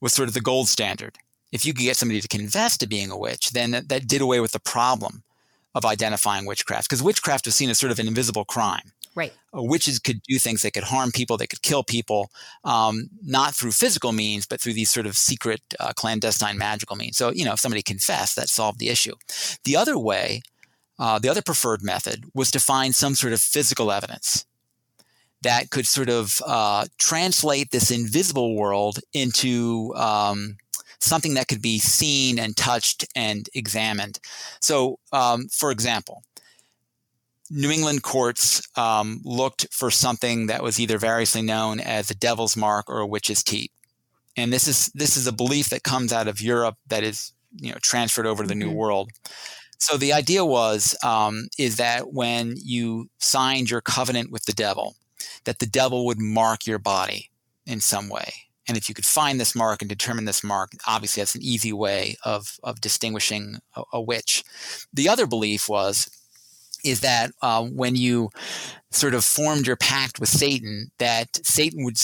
[0.01, 1.17] was sort of the gold standard.
[1.51, 4.21] If you could get somebody to confess to being a witch, then that, that did
[4.21, 5.25] away with the problem
[5.75, 8.93] of identifying witchcraft because witchcraft was seen as sort of an invisible crime.
[9.15, 9.33] Right.
[9.57, 10.63] Uh, witches could do things.
[10.63, 11.37] They could harm people.
[11.37, 12.31] They could kill people,
[12.63, 17.17] um, not through physical means, but through these sort of secret, uh, clandestine, magical means.
[17.17, 19.15] So, you know, if somebody confessed, that solved the issue.
[19.65, 20.43] The other way,
[20.99, 24.47] uh, the other preferred method was to find some sort of physical evidence
[25.43, 30.57] that could sort of uh, translate this invisible world into um,
[31.01, 34.19] something that could be seen and touched and examined.
[34.61, 36.23] So, um, for example,
[37.51, 42.57] New England courts um, looked for something that was either variously known as a devil's
[42.57, 43.73] mark or a witch's teat,
[44.37, 47.73] and this is this is a belief that comes out of Europe that is you
[47.73, 48.71] know transferred over to the mm-hmm.
[48.71, 49.11] New World.
[49.79, 54.95] So the idea was um, is that when you signed your covenant with the devil,
[55.45, 57.31] that the devil would mark your body
[57.67, 58.33] in some way.
[58.69, 61.73] And if you could find this mark and determine this mark, obviously that's an easy
[61.73, 64.45] way of, of distinguishing a, a witch.
[64.93, 66.09] The other belief was
[66.85, 68.31] is that uh, when you
[68.91, 71.99] sort of formed your pact with Satan, that Satan would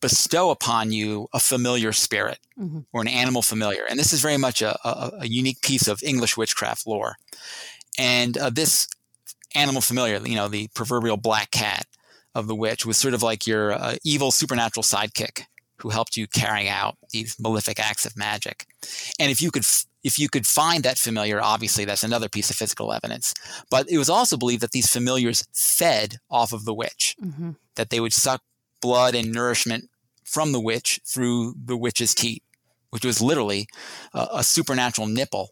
[0.00, 2.80] bestow upon you a familiar spirit mm-hmm.
[2.92, 3.84] or an animal familiar.
[3.88, 7.16] And this is very much a, a, a unique piece of English witchcraft lore.
[7.98, 8.88] And uh, this
[9.54, 11.86] animal familiar, you know, the proverbial black cat
[12.34, 15.42] of the witch, was sort of like your uh, evil supernatural sidekick
[15.80, 18.66] who helped you carry out these malefic acts of magic.
[19.18, 19.64] And if you could
[20.02, 23.34] if you could find that familiar, obviously that's another piece of physical evidence.
[23.70, 27.50] But it was also believed that these familiars fed off of the witch, mm-hmm.
[27.74, 28.42] that they would suck
[28.80, 29.90] blood and nourishment
[30.24, 32.42] from the witch through the witch's teat,
[32.90, 33.66] which was literally
[34.14, 35.50] a, a supernatural nipple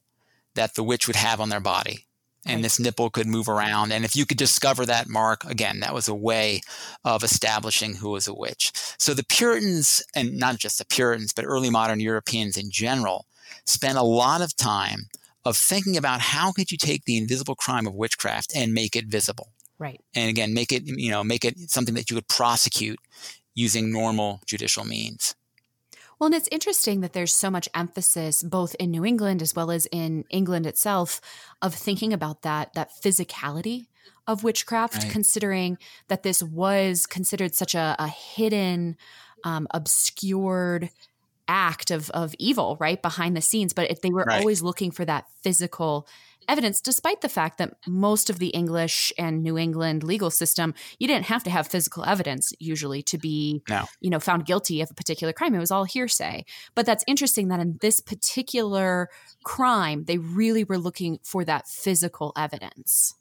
[0.55, 2.08] that the witch would have on their body
[2.49, 3.93] and this nipple could move around.
[3.93, 6.63] And if you could discover that mark, again, that was a way
[7.05, 8.73] of establishing who was a witch.
[8.99, 13.27] So the Puritans, and not just the Puritans, but early modern Europeans in general,
[13.67, 15.09] spent a lot of time
[15.45, 19.07] of thinking about how could you take the invisible crime of witchcraft and make it
[19.07, 19.53] visible.
[19.79, 20.01] Right.
[20.15, 22.99] And again, make it, you know, make it something that you could prosecute
[23.55, 25.35] using normal judicial means.
[26.19, 29.71] Well, and it's interesting that there's so much emphasis both in New England as well
[29.71, 31.21] as in England itself
[31.63, 33.87] of thinking about that that physicality
[34.27, 35.13] of witchcraft, right.
[35.13, 35.79] considering
[36.09, 38.97] that this was considered such a, a hidden,
[39.45, 40.91] um, obscured
[41.47, 43.73] act of of evil, right behind the scenes.
[43.73, 44.41] But if they were right.
[44.41, 46.09] always looking for that physical
[46.49, 51.07] evidence, despite the fact that most of the English and New England legal system, you
[51.07, 53.85] didn't have to have physical evidence usually to be, no.
[54.01, 55.55] you know, found guilty of a particular crime.
[55.55, 56.45] It was all hearsay.
[56.75, 59.09] But that's interesting that in this particular
[59.45, 63.15] crime, they really were looking for that physical evidence.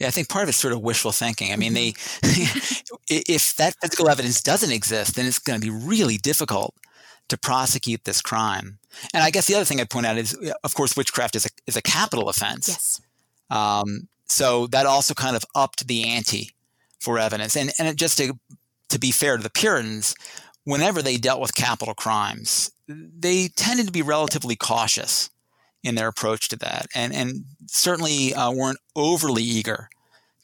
[0.00, 1.52] Yeah, I think part of it's sort of wishful thinking.
[1.52, 3.04] I mean, mm-hmm.
[3.08, 6.74] they if that physical evidence doesn't exist, then it's going to be really difficult
[7.28, 8.78] to prosecute this crime.
[9.12, 11.48] And I guess the other thing I'd point out is, of course, witchcraft is a,
[11.66, 12.68] is a capital offense.
[12.68, 13.00] Yes.
[13.50, 16.50] Um, so that also kind of upped the ante
[17.00, 17.56] for evidence.
[17.56, 18.34] And, and just to,
[18.88, 20.14] to be fair to the Puritans,
[20.64, 25.30] whenever they dealt with capital crimes, they tended to be relatively cautious
[25.82, 29.88] in their approach to that and, and certainly uh, weren't overly eager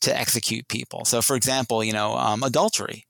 [0.00, 1.04] to execute people.
[1.04, 3.06] So, for example, you know, um, adultery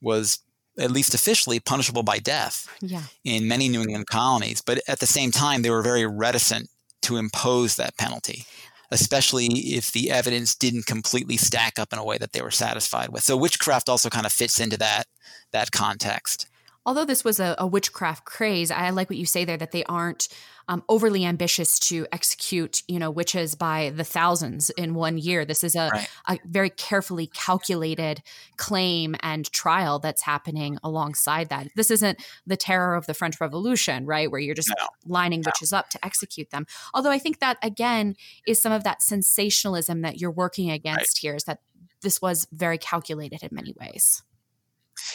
[0.00, 0.38] was
[0.78, 3.02] at least officially punishable by death yeah.
[3.24, 4.60] in many New England colonies.
[4.60, 6.68] But at the same time, they were very reticent
[7.02, 8.44] to impose that penalty,
[8.90, 13.10] especially if the evidence didn't completely stack up in a way that they were satisfied
[13.10, 13.22] with.
[13.22, 15.04] So witchcraft also kind of fits into that
[15.52, 16.48] that context.
[16.86, 19.84] Although this was a, a witchcraft craze, I like what you say there that they
[19.84, 20.28] aren't
[20.68, 25.44] um, overly ambitious to execute, you know, witches by the thousands in one year.
[25.44, 26.08] This is a, right.
[26.28, 28.22] a very carefully calculated
[28.56, 31.68] claim and trial that's happening alongside that.
[31.76, 34.86] This isn't the terror of the French Revolution, right, where you're just no.
[35.06, 35.48] lining no.
[35.48, 36.66] witches up to execute them.
[36.92, 41.20] Although I think that again is some of that sensationalism that you're working against right.
[41.20, 41.34] here.
[41.34, 41.60] Is that
[42.02, 44.22] this was very calculated in many ways.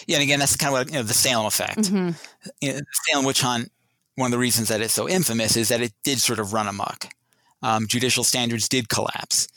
[0.07, 1.79] Yeah, and again, that's kind of what you know, the Salem effect.
[1.79, 2.09] Mm-hmm.
[2.61, 3.71] You know, Salem witch hunt
[4.15, 6.67] one of the reasons that it's so infamous is that it did sort of run
[6.67, 7.07] amok.
[7.61, 9.47] Um, judicial standards did collapse.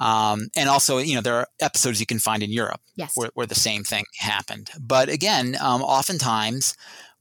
[0.00, 3.12] Um, and also, you know, there are episodes you can find in Europe yes.
[3.14, 4.70] where, where, the same thing happened.
[4.78, 6.76] But again, um, oftentimes,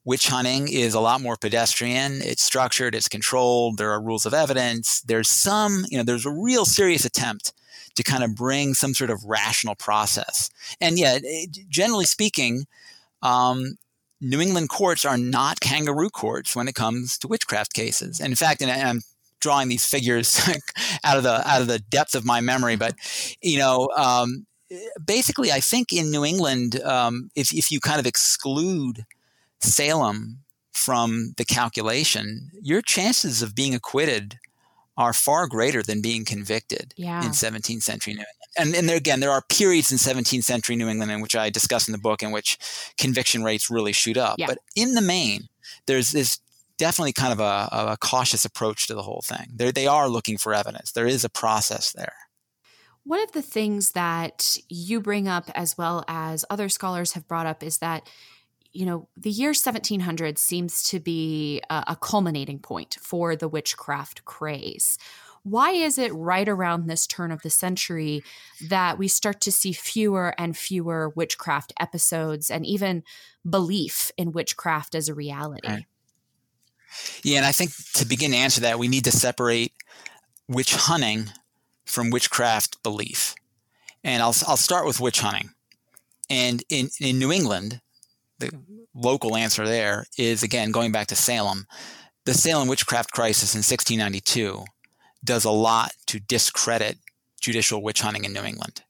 [0.06, 2.22] witch hunting is a lot more pedestrian.
[2.22, 3.78] It's structured, it's controlled.
[3.78, 5.02] There are rules of evidence.
[5.02, 7.54] There's some, you know, there's a real serious attempt
[7.96, 10.50] to kind of bring some sort of rational process.
[10.82, 11.22] And yet,
[11.70, 12.66] generally speaking,
[13.22, 13.78] um,
[14.24, 18.20] New England courts are not kangaroo courts when it comes to witchcraft cases.
[18.20, 19.02] And in fact, and I'm
[19.42, 20.40] drawing these figures
[21.04, 22.96] out of the out of the depth of my memory, but
[23.42, 24.46] you know, um,
[25.06, 29.06] basically, I think in New England, um, if if you kind of exclude
[29.60, 30.40] Salem
[30.72, 34.40] from the calculation, your chances of being acquitted
[34.98, 37.24] are far greater than being convicted yeah.
[37.24, 38.43] in 17th century New England.
[38.58, 41.50] And, and there, again, there are periods in 17th century New England in which I
[41.50, 42.58] discuss in the book in which
[42.98, 44.36] conviction rates really shoot up.
[44.38, 44.48] Yeah.
[44.48, 45.50] But in the main,
[45.88, 46.40] there's this
[46.78, 49.48] definitely kind of a, a cautious approach to the whole thing.
[49.56, 50.92] They're, they are looking for evidence.
[50.92, 52.16] There is a process there.
[53.06, 57.46] One of the things that you bring up, as well as other scholars have brought
[57.46, 58.08] up, is that
[58.74, 64.26] you know, the year 1700 seems to be a, a, culminating point for the witchcraft
[64.26, 64.98] craze.
[65.44, 68.24] Why is it right around this turn of the century
[68.70, 73.04] that we start to see fewer and fewer witchcraft episodes and even
[73.48, 75.68] belief in witchcraft as a reality?
[75.68, 75.86] Right.
[77.24, 79.74] Yeah, and I think to begin to answer that, we need to separate
[80.48, 81.30] witch hunting
[81.86, 83.36] from witchcraft belief.
[84.04, 85.50] And I'll, I'll start with witch hunting.
[86.30, 87.82] And in, in New England,
[88.40, 88.52] the
[88.94, 91.66] local answer there is again going back to Salem.
[92.26, 94.64] The Salem witchcraft crisis in 1692
[95.24, 96.98] does a lot to discredit
[97.40, 98.84] judicial witch hunting in New England.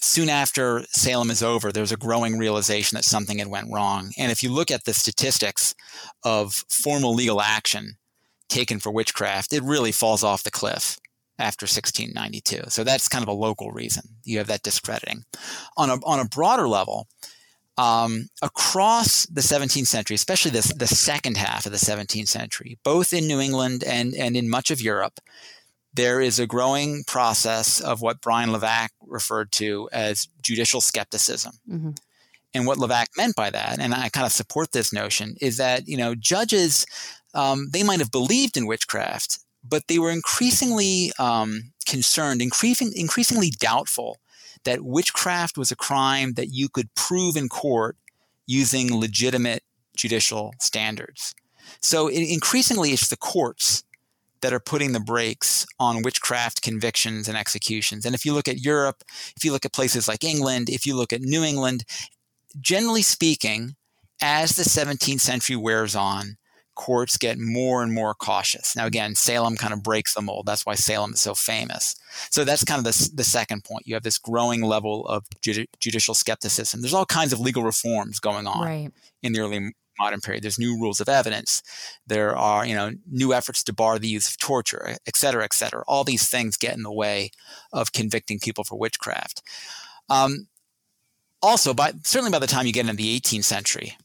[0.00, 4.12] Soon after Salem is over, there's a growing realization that something had went wrong.
[4.16, 5.74] And if you look at the statistics
[6.24, 7.96] of formal legal action
[8.48, 10.98] taken for witchcraft, it really falls off the cliff
[11.38, 12.70] after 1692.
[12.70, 14.04] So that's kind of a local reason.
[14.24, 15.24] You have that discrediting.
[15.76, 17.08] On a, on a broader level,
[17.76, 23.12] um, across the 17th century, especially the, the second half of the 17th century, both
[23.12, 25.20] in New England and, and in much of Europe,
[25.94, 31.52] there is a growing process of what Brian Levack referred to as judicial skepticism.
[31.68, 31.90] Mm-hmm.
[32.54, 35.86] And what Levack meant by that, and I kind of support this notion, is that
[35.86, 36.86] you know judges
[37.34, 43.50] um, they might have believed in witchcraft, but they were increasingly um, concerned, increasing, increasingly
[43.50, 44.18] doubtful
[44.64, 47.96] that witchcraft was a crime that you could prove in court
[48.46, 49.62] using legitimate
[49.96, 51.34] judicial standards.
[51.80, 53.84] So it, increasingly, it's the courts
[54.40, 58.04] that are putting the brakes on witchcraft convictions and executions.
[58.04, 59.02] And if you look at Europe,
[59.36, 61.84] if you look at places like England, if you look at New England,
[62.60, 63.76] generally speaking,
[64.20, 66.36] as the 17th century wears on,
[66.78, 68.74] courts get more and more cautious.
[68.76, 70.46] Now, again, Salem kind of breaks the mold.
[70.46, 71.96] That's why Salem is so famous.
[72.30, 73.86] So that's kind of the, the second point.
[73.86, 76.80] You have this growing level of judicial skepticism.
[76.80, 78.92] There's all kinds of legal reforms going on right.
[79.22, 80.44] in the early modern period.
[80.44, 81.62] There's new rules of evidence.
[82.06, 85.52] There are, you know, new efforts to bar the use of torture, et cetera, et
[85.52, 85.82] cetera.
[85.88, 87.32] All these things get in the way
[87.72, 89.42] of convicting people for witchcraft.
[90.08, 90.46] Um,
[91.42, 93.96] also, by certainly by the time you get into the 18th century,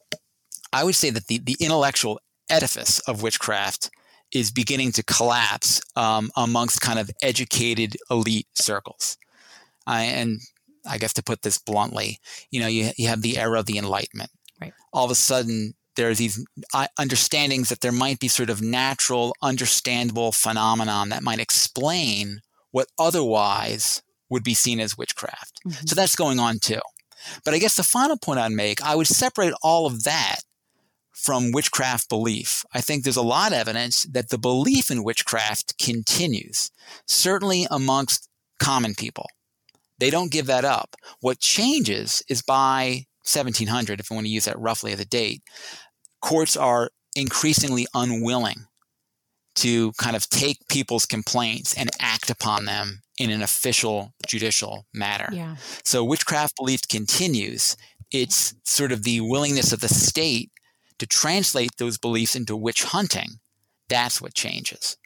[0.74, 3.90] I would say that the, the intellectual edifice of witchcraft
[4.34, 9.18] is beginning to collapse um, amongst kind of educated elite circles.
[9.86, 10.42] I, and
[10.88, 13.78] I guess to put this bluntly, you know, you, you have the era of the
[13.78, 14.32] Enlightenment.
[14.60, 14.74] Right.
[14.92, 18.62] All of a sudden, there are these uh, understandings that there might be sort of
[18.62, 25.60] natural, understandable phenomenon that might explain what otherwise would be seen as witchcraft.
[25.68, 25.86] Mm-hmm.
[25.86, 26.82] So that's going on too.
[27.46, 30.40] But I guess the final point I'd make, I would separate all of that
[31.24, 32.66] from witchcraft belief.
[32.74, 36.70] I think there's a lot of evidence that the belief in witchcraft continues,
[37.08, 38.28] certainly amongst
[38.60, 39.28] common people.
[40.00, 40.96] They don't give that up.
[41.22, 45.44] What changes is by 1700, if I want to use that roughly as a date,
[46.22, 48.66] courts are increasingly unwilling
[49.56, 55.30] to kind of take people's complaints and act upon them in an official judicial matter.
[55.32, 55.56] Yeah.
[55.84, 57.78] So witchcraft belief continues.
[58.12, 60.52] It's sort of the willingness of the state
[61.00, 63.40] to translate those beliefs into witch hunting.
[63.90, 64.98] That's what changes.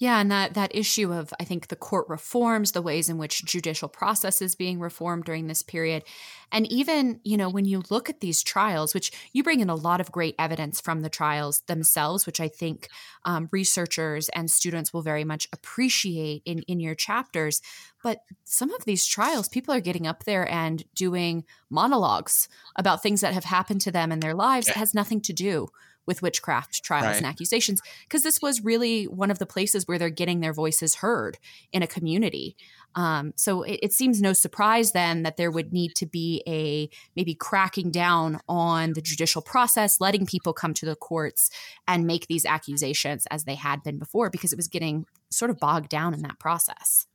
[0.00, 3.44] Yeah, and that that issue of I think the court reforms, the ways in which
[3.44, 6.04] judicial process is being reformed during this period,
[6.52, 9.74] and even you know when you look at these trials, which you bring in a
[9.74, 12.88] lot of great evidence from the trials themselves, which I think
[13.24, 17.60] um, researchers and students will very much appreciate in in your chapters.
[18.00, 23.20] But some of these trials, people are getting up there and doing monologues about things
[23.22, 25.68] that have happened to them in their lives that has nothing to do
[26.08, 27.16] with witchcraft trials right.
[27.18, 30.96] and accusations because this was really one of the places where they're getting their voices
[30.96, 31.38] heard
[31.70, 32.56] in a community.
[32.94, 36.88] Um, so it, it, seems no surprise then that there would need to be a
[37.14, 41.50] maybe cracking down on the judicial process, letting people come to the courts
[41.86, 45.58] and make these accusations as they had been before because it was getting sort of
[45.58, 47.06] bogged down in that process.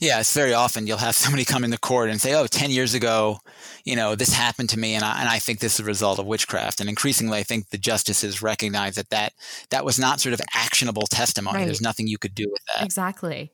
[0.00, 2.94] Yeah, it's very often you'll have somebody come into court and say, "Oh, 10 years
[2.94, 3.40] ago,
[3.84, 6.18] you know, this happened to me and I, and I think this is a result
[6.18, 9.32] of witchcraft." And increasingly I think the justices recognize that that,
[9.70, 11.58] that was not sort of actionable testimony.
[11.58, 11.64] Right.
[11.66, 12.84] There's nothing you could do with that.
[12.84, 13.50] Exactly.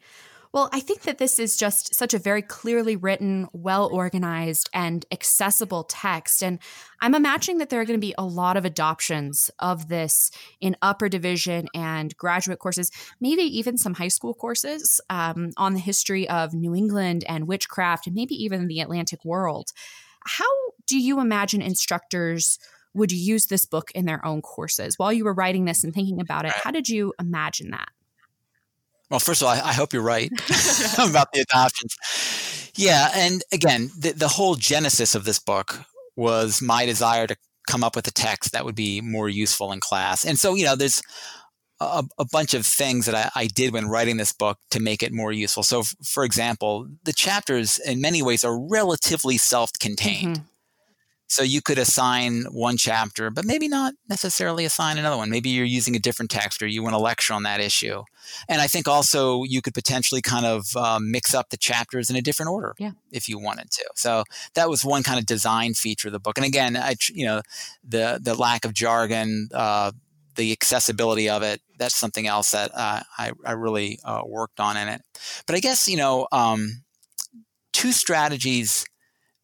[0.54, 5.04] Well, I think that this is just such a very clearly written, well organized, and
[5.10, 6.44] accessible text.
[6.44, 6.60] And
[7.00, 10.30] I'm imagining that there are going to be a lot of adoptions of this
[10.60, 15.80] in upper division and graduate courses, maybe even some high school courses um, on the
[15.80, 19.72] history of New England and witchcraft, and maybe even the Atlantic world.
[20.24, 20.44] How
[20.86, 22.60] do you imagine instructors?
[22.96, 25.00] Would use this book in their own courses?
[25.00, 27.88] While you were writing this and thinking about it, how did you imagine that?
[29.14, 30.28] Well, first of all, I, I hope you're right
[30.98, 32.72] about the adoptions.
[32.74, 35.84] Yeah, and again, the, the whole genesis of this book
[36.16, 37.36] was my desire to
[37.68, 40.24] come up with a text that would be more useful in class.
[40.24, 41.00] And so, you know, there's
[41.78, 45.00] a, a bunch of things that I, I, did when writing this book to make
[45.00, 45.62] it more useful.
[45.62, 50.38] So, f- for example, the chapters in many ways are relatively self contained.
[50.38, 50.46] Mm-hmm.
[51.26, 55.30] So you could assign one chapter, but maybe not necessarily assign another one.
[55.30, 58.02] Maybe you're using a different text or you want to lecture on that issue.
[58.48, 62.16] And I think also you could potentially kind of um, mix up the chapters in
[62.16, 62.92] a different order yeah.
[63.10, 63.84] if you wanted to.
[63.94, 66.36] So that was one kind of design feature of the book.
[66.36, 67.42] And again, I, you know,
[67.82, 69.92] the the lack of jargon, uh,
[70.36, 74.76] the accessibility of it, that's something else that uh, I, I really uh, worked on
[74.76, 75.02] in it.
[75.46, 76.82] But I guess, you know, um,
[77.72, 78.84] two strategies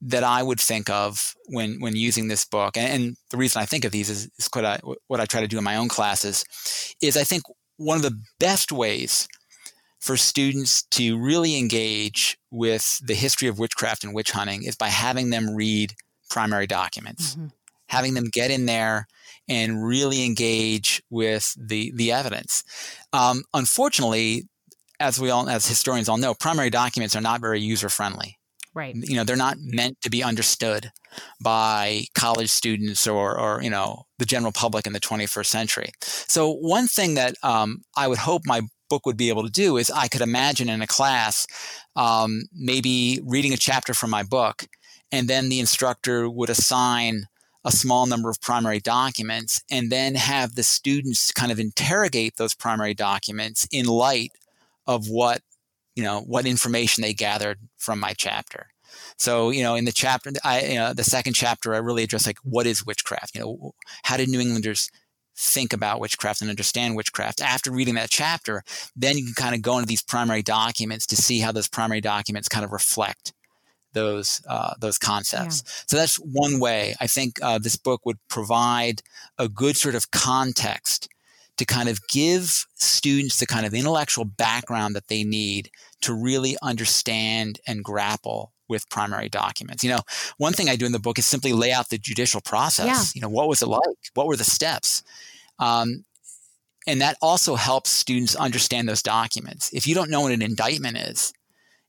[0.03, 3.67] that I would think of when when using this book, and, and the reason I
[3.67, 5.89] think of these is, is what I what I try to do in my own
[5.89, 6.45] classes,
[7.03, 7.43] is I think
[7.77, 9.29] one of the best ways
[10.01, 14.89] for students to really engage with the history of witchcraft and witch hunting is by
[14.89, 15.93] having them read
[16.31, 17.49] primary documents, mm-hmm.
[17.89, 19.07] having them get in there
[19.49, 22.63] and really engage with the the evidence.
[23.13, 24.45] Um, unfortunately,
[24.99, 28.39] as we all as historians all know, primary documents are not very user friendly.
[28.73, 28.95] Right.
[28.95, 30.93] You know, they're not meant to be understood
[31.43, 35.91] by college students or, or you know, the general public in the 21st century.
[36.01, 39.77] So one thing that um, I would hope my book would be able to do
[39.77, 41.47] is I could imagine in a class
[41.97, 44.67] um, maybe reading a chapter from my book,
[45.11, 47.27] and then the instructor would assign
[47.65, 52.55] a small number of primary documents and then have the students kind of interrogate those
[52.55, 54.33] primary documents in light
[54.87, 55.43] of what
[55.95, 58.69] you know what information they gathered from my chapter
[59.17, 62.27] so you know in the chapter i you know, the second chapter i really address
[62.27, 63.73] like what is witchcraft you know
[64.05, 64.91] how did new englanders
[65.37, 68.63] think about witchcraft and understand witchcraft after reading that chapter
[68.95, 72.01] then you can kind of go into these primary documents to see how those primary
[72.01, 73.33] documents kind of reflect
[73.93, 75.63] those uh, those concepts.
[75.65, 75.73] Yeah.
[75.89, 76.95] So that's one way.
[77.01, 79.03] I think uh, this book would provide
[79.39, 81.09] a good sort of context
[81.61, 86.57] to kind of give students the kind of intellectual background that they need to really
[86.63, 89.85] understand and grapple with primary documents.
[89.85, 90.01] You know,
[90.39, 92.87] one thing I do in the book is simply lay out the judicial process.
[92.87, 93.03] Yeah.
[93.15, 93.83] You know, what was it like?
[94.15, 95.03] What were the steps?
[95.59, 96.07] Um,
[96.87, 99.71] and that also helps students understand those documents.
[99.75, 101.35] If you don't know what an indictment is,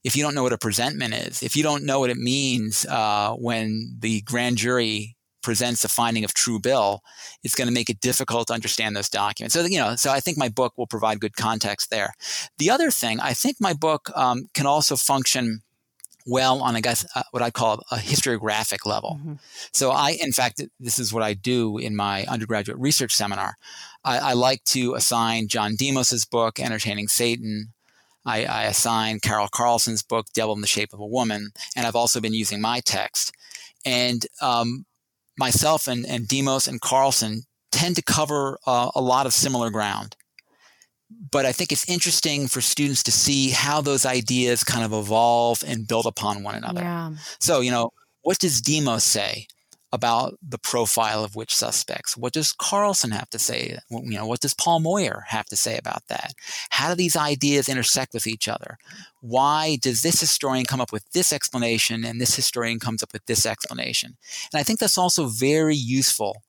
[0.03, 2.86] if you don't know what a presentment is, if you don't know what it means
[2.88, 7.01] uh, when the grand jury presents a finding of true bill,
[7.43, 9.53] it's going to make it difficult to understand those documents.
[9.53, 12.13] So, you know, so I think my book will provide good context there.
[12.57, 15.61] The other thing, I think my book um, can also function
[16.27, 19.17] well on, I guess, uh, what I call a historiographic level.
[19.19, 19.33] Mm-hmm.
[19.73, 23.55] So, I, in fact, this is what I do in my undergraduate research seminar.
[24.03, 27.73] I, I like to assign John Demos's book, Entertaining Satan.
[28.23, 31.95] I, I assign Carol Karlsen's book, Devil in the Shape of a Woman, and I've
[31.95, 33.33] also been using my text.
[33.83, 34.85] And um,
[35.38, 40.15] myself and, and Demos and Karlsen tend to cover uh, a lot of similar ground.
[41.32, 45.63] But I think it's interesting for students to see how those ideas kind of evolve
[45.65, 46.82] and build upon one another.
[46.82, 47.11] Yeah.
[47.39, 49.47] So, you know, what does Demos say
[49.93, 52.15] about the profile of witch suspects?
[52.15, 53.77] What does Karlsen have to say?
[53.89, 56.33] You know, what does Paul Moyer have to say about that?
[56.69, 58.77] How do these ideas intersect with each other?
[59.19, 63.25] Why does this historian come up with this explanation and this historian comes up with
[63.25, 64.17] this explanation?
[64.53, 66.41] And I think that's also very useful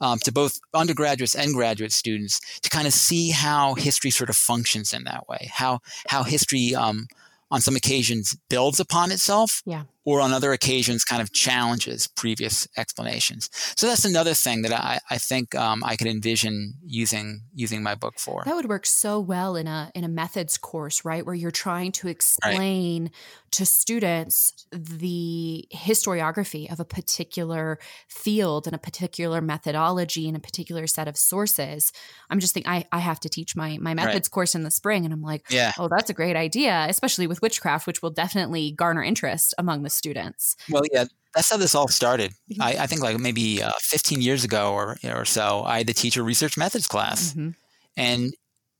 [0.00, 4.36] um, to both undergraduates and graduate students to kind of see how history sort of
[4.36, 7.06] functions in that way, how how history um,
[7.50, 9.82] on some occasions builds upon itself yeah.
[10.04, 14.98] Or on other occasions kind of challenges previous explanations so that's another thing that i,
[15.10, 19.20] I think um, i could envision using using my book for that would work so
[19.20, 23.12] well in a in a methods course right where you're trying to explain right.
[23.52, 27.78] To students the historiography of a particular
[28.08, 31.92] field and a particular methodology and a particular set of sources
[32.28, 34.30] i'm just thinking i, I have to teach my my methods right.
[34.30, 35.72] course in the spring and i'm like yeah.
[35.78, 39.90] oh that's a great idea especially with witchcraft, which will definitely garner interest among the
[39.90, 40.56] students.
[40.68, 42.32] Well, yeah, that's how this all started.
[42.50, 42.62] Mm-hmm.
[42.62, 45.94] I, I, think like maybe uh, 15 years ago or, or so, I had to
[45.94, 47.30] teach a research methods class.
[47.30, 47.50] Mm-hmm.
[47.96, 48.34] And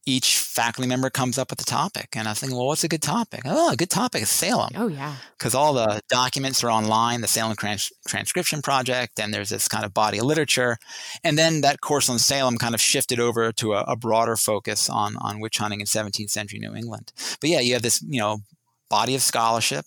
[0.07, 2.09] each faculty member comes up with a topic.
[2.14, 3.42] And I think, well, what's a good topic?
[3.44, 4.70] Oh, a good topic is Salem.
[4.74, 5.16] Oh, yeah.
[5.38, 9.84] Because all the documents are online, the Salem Trans- Transcription Project, and there's this kind
[9.84, 10.78] of body of literature.
[11.22, 14.88] And then that course on Salem kind of shifted over to a, a broader focus
[14.88, 17.12] on, on witch hunting in 17th century New England.
[17.40, 18.38] But yeah, you have this, you know,
[18.88, 19.86] body of scholarship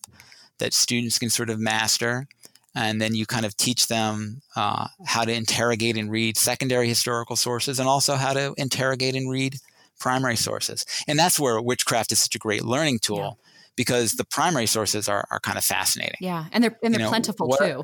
[0.59, 2.27] that students can sort of master
[2.75, 7.35] and then you kind of teach them uh, how to interrogate and read secondary historical
[7.35, 9.57] sources and also how to interrogate and read
[10.03, 10.85] primary sources.
[11.07, 13.37] And that's where witchcraft is such a great learning tool.
[13.39, 13.49] Yeah.
[13.75, 16.19] because the primary sources are, are kind of fascinating.
[16.19, 17.83] Yeah, and they're and they're you know, plentiful what, too.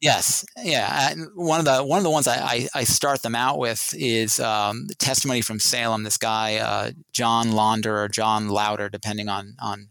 [0.00, 1.14] Yes, yeah.
[1.34, 4.40] One of the one of the ones I, I, I start them out with is
[4.40, 6.02] um, testimony from Salem.
[6.04, 9.88] This guy uh, John Launder or John Louder, depending on on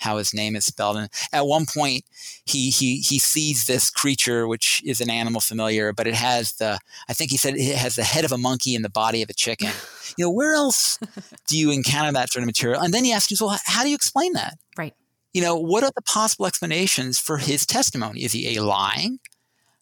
[0.00, 0.96] how his name is spelled.
[0.96, 2.04] And at one point,
[2.44, 6.78] he he he sees this creature, which is an animal familiar, but it has the
[7.08, 9.30] I think he said it has the head of a monkey and the body of
[9.30, 9.70] a chicken.
[10.16, 10.98] you know, where else
[11.46, 12.80] do you encounter that sort of material?
[12.80, 14.58] And then he asks, well, how do you explain that?
[14.76, 14.94] Right.
[15.32, 18.24] You know, what are the possible explanations for his testimony?
[18.24, 19.20] Is he a lying?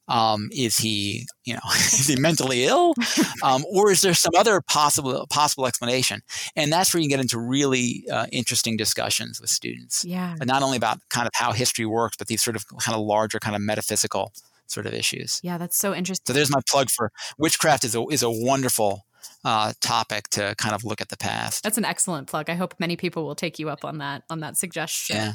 [0.09, 2.95] Um, is he, you know, is he mentally ill,
[3.43, 6.23] um, or is there some other possible possible explanation?
[6.57, 10.05] And that's where you get into really uh, interesting discussions with students.
[10.05, 12.97] Yeah, and not only about kind of how history works, but these sort of kind
[12.97, 14.33] of larger kind of metaphysical
[14.67, 15.41] sort of issues.
[15.43, 16.25] Yeah, that's so interesting.
[16.27, 19.05] So there's my plug for witchcraft is a is a wonderful
[19.45, 21.63] uh, topic to kind of look at the past.
[21.63, 22.51] That's an excellent plug.
[22.51, 25.17] I hope many people will take you up on that on that suggestion.
[25.17, 25.33] Yeah.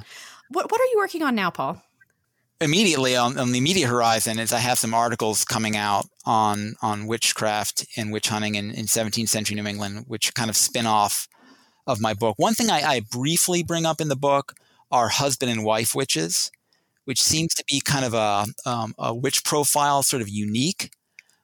[0.50, 1.82] What What are you working on now, Paul?
[2.64, 7.08] Immediately on, on, the immediate horizon is I have some articles coming out on on
[7.08, 11.28] witchcraft and witch hunting in, in 17th century New England, which kind of spin off
[11.86, 12.36] of my book.
[12.38, 14.54] One thing I, I briefly bring up in the book
[14.92, 16.52] are husband and wife witches,
[17.06, 20.92] which seems to be kind of a, um, a witch profile, sort of unique,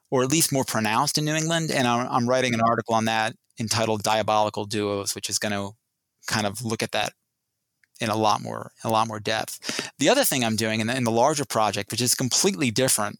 [0.10, 1.72] or at least more pronounced in New England.
[1.72, 5.72] And I'm, I'm writing an article on that entitled "Diabolical Duos," which is going to
[6.28, 7.14] kind of look at that
[8.00, 9.92] in a lot more a lot more depth.
[10.00, 13.20] The other thing I'm doing in the, in the larger project, which is completely different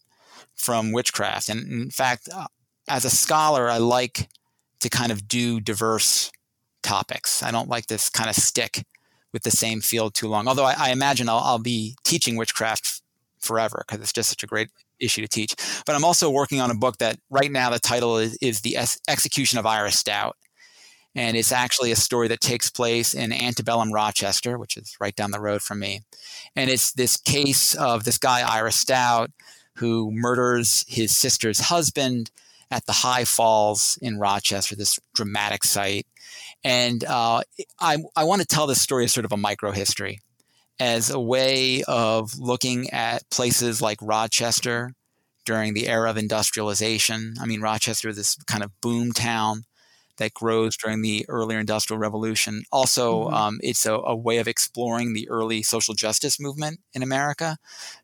[0.54, 2.46] from witchcraft, and in fact, uh,
[2.88, 4.28] as a scholar, I like
[4.80, 6.32] to kind of do diverse
[6.82, 7.42] topics.
[7.42, 8.84] I don't like this kind of stick
[9.32, 10.48] with the same field too long.
[10.48, 13.02] Although I, I imagine I'll, I'll, be teaching witchcraft
[13.38, 14.70] forever because it's just such a great
[15.00, 15.54] issue to teach.
[15.86, 18.76] But I'm also working on a book that right now the title is, is the
[19.08, 20.36] Execution of Ira Stout
[21.14, 25.32] and it's actually a story that takes place in antebellum Rochester, which is right down
[25.32, 26.02] the road from me.
[26.54, 29.30] And it's this case of this guy, Ira Stout,
[29.76, 32.30] who murders his sister's husband
[32.70, 36.06] at the High Falls in Rochester, this dramatic site.
[36.62, 37.42] And uh,
[37.80, 40.20] I, I want to tell this story as sort of a micro history,
[40.78, 44.92] as a way of looking at places like Rochester
[45.44, 47.34] during the era of industrialization.
[47.40, 49.64] I mean, Rochester is this kind of boom town
[50.20, 52.62] that grows during the earlier industrial revolution.
[52.70, 53.34] Also, mm-hmm.
[53.34, 57.56] um, it's a, a, way of exploring the early social justice movement in America.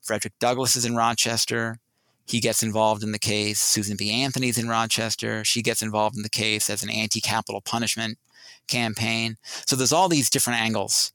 [0.02, 1.78] Frederick Douglass is in Rochester.
[2.24, 3.60] He gets involved in the case.
[3.60, 4.10] Susan B.
[4.10, 5.44] Anthony's in Rochester.
[5.44, 8.18] She gets involved in the case as an anti-capital punishment
[8.66, 9.36] campaign.
[9.66, 11.12] So there's all these different angles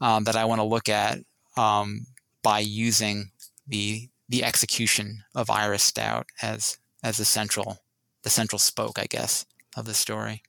[0.00, 1.18] um, that I want to look at
[1.56, 2.06] um,
[2.42, 3.32] by using
[3.66, 7.78] the the execution of Ira Stout as as the central
[8.22, 9.44] the central spoke, I guess
[9.76, 10.42] of the story.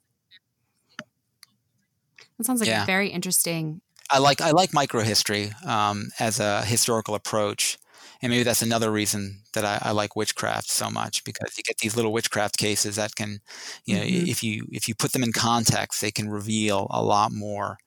[2.37, 2.85] That sounds like yeah.
[2.85, 3.81] very interesting.
[4.09, 7.77] I like I like microhistory um, as a historical approach,
[8.21, 11.77] and maybe that's another reason that I, I, like witchcraft so much because you get
[11.77, 13.39] these little witchcraft cases that can,
[13.85, 14.27] you know, mm-hmm.
[14.27, 17.77] if you if you put them in context, they can reveal a lot more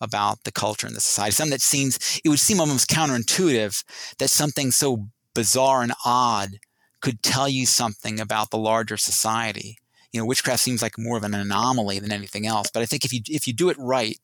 [0.00, 1.32] about the culture and the society.
[1.32, 3.82] Something that seems it would seem almost counterintuitive
[4.18, 6.58] that something so bizarre and odd
[7.00, 9.78] could tell you something about the larger society
[10.12, 12.70] you know, witchcraft seems like more of an anomaly than anything else.
[12.72, 14.18] But I think if you if you do it right,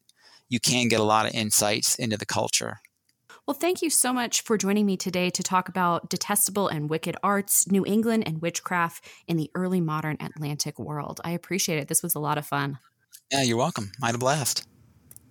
[0.49, 2.79] you can get a lot of insights into the culture.
[3.47, 7.17] Well, thank you so much for joining me today to talk about detestable and wicked
[7.23, 11.19] arts, New England and witchcraft in the early modern Atlantic world.
[11.25, 11.89] I appreciate it.
[11.89, 12.79] This was a lot of fun.
[13.33, 13.91] Yeah, you're welcome.
[14.03, 14.67] I had a blast.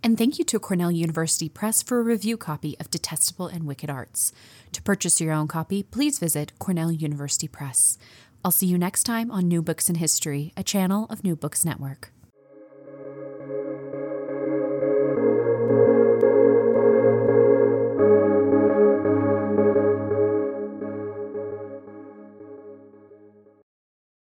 [0.04, 3.90] And thank you to Cornell University Press for a review copy of Detestable and Wicked
[3.90, 4.32] Arts.
[4.72, 7.98] To purchase your own copy, please visit Cornell University Press.
[8.44, 11.66] I'll see you next time on New Books in History, a channel of New Books
[11.66, 12.12] Network.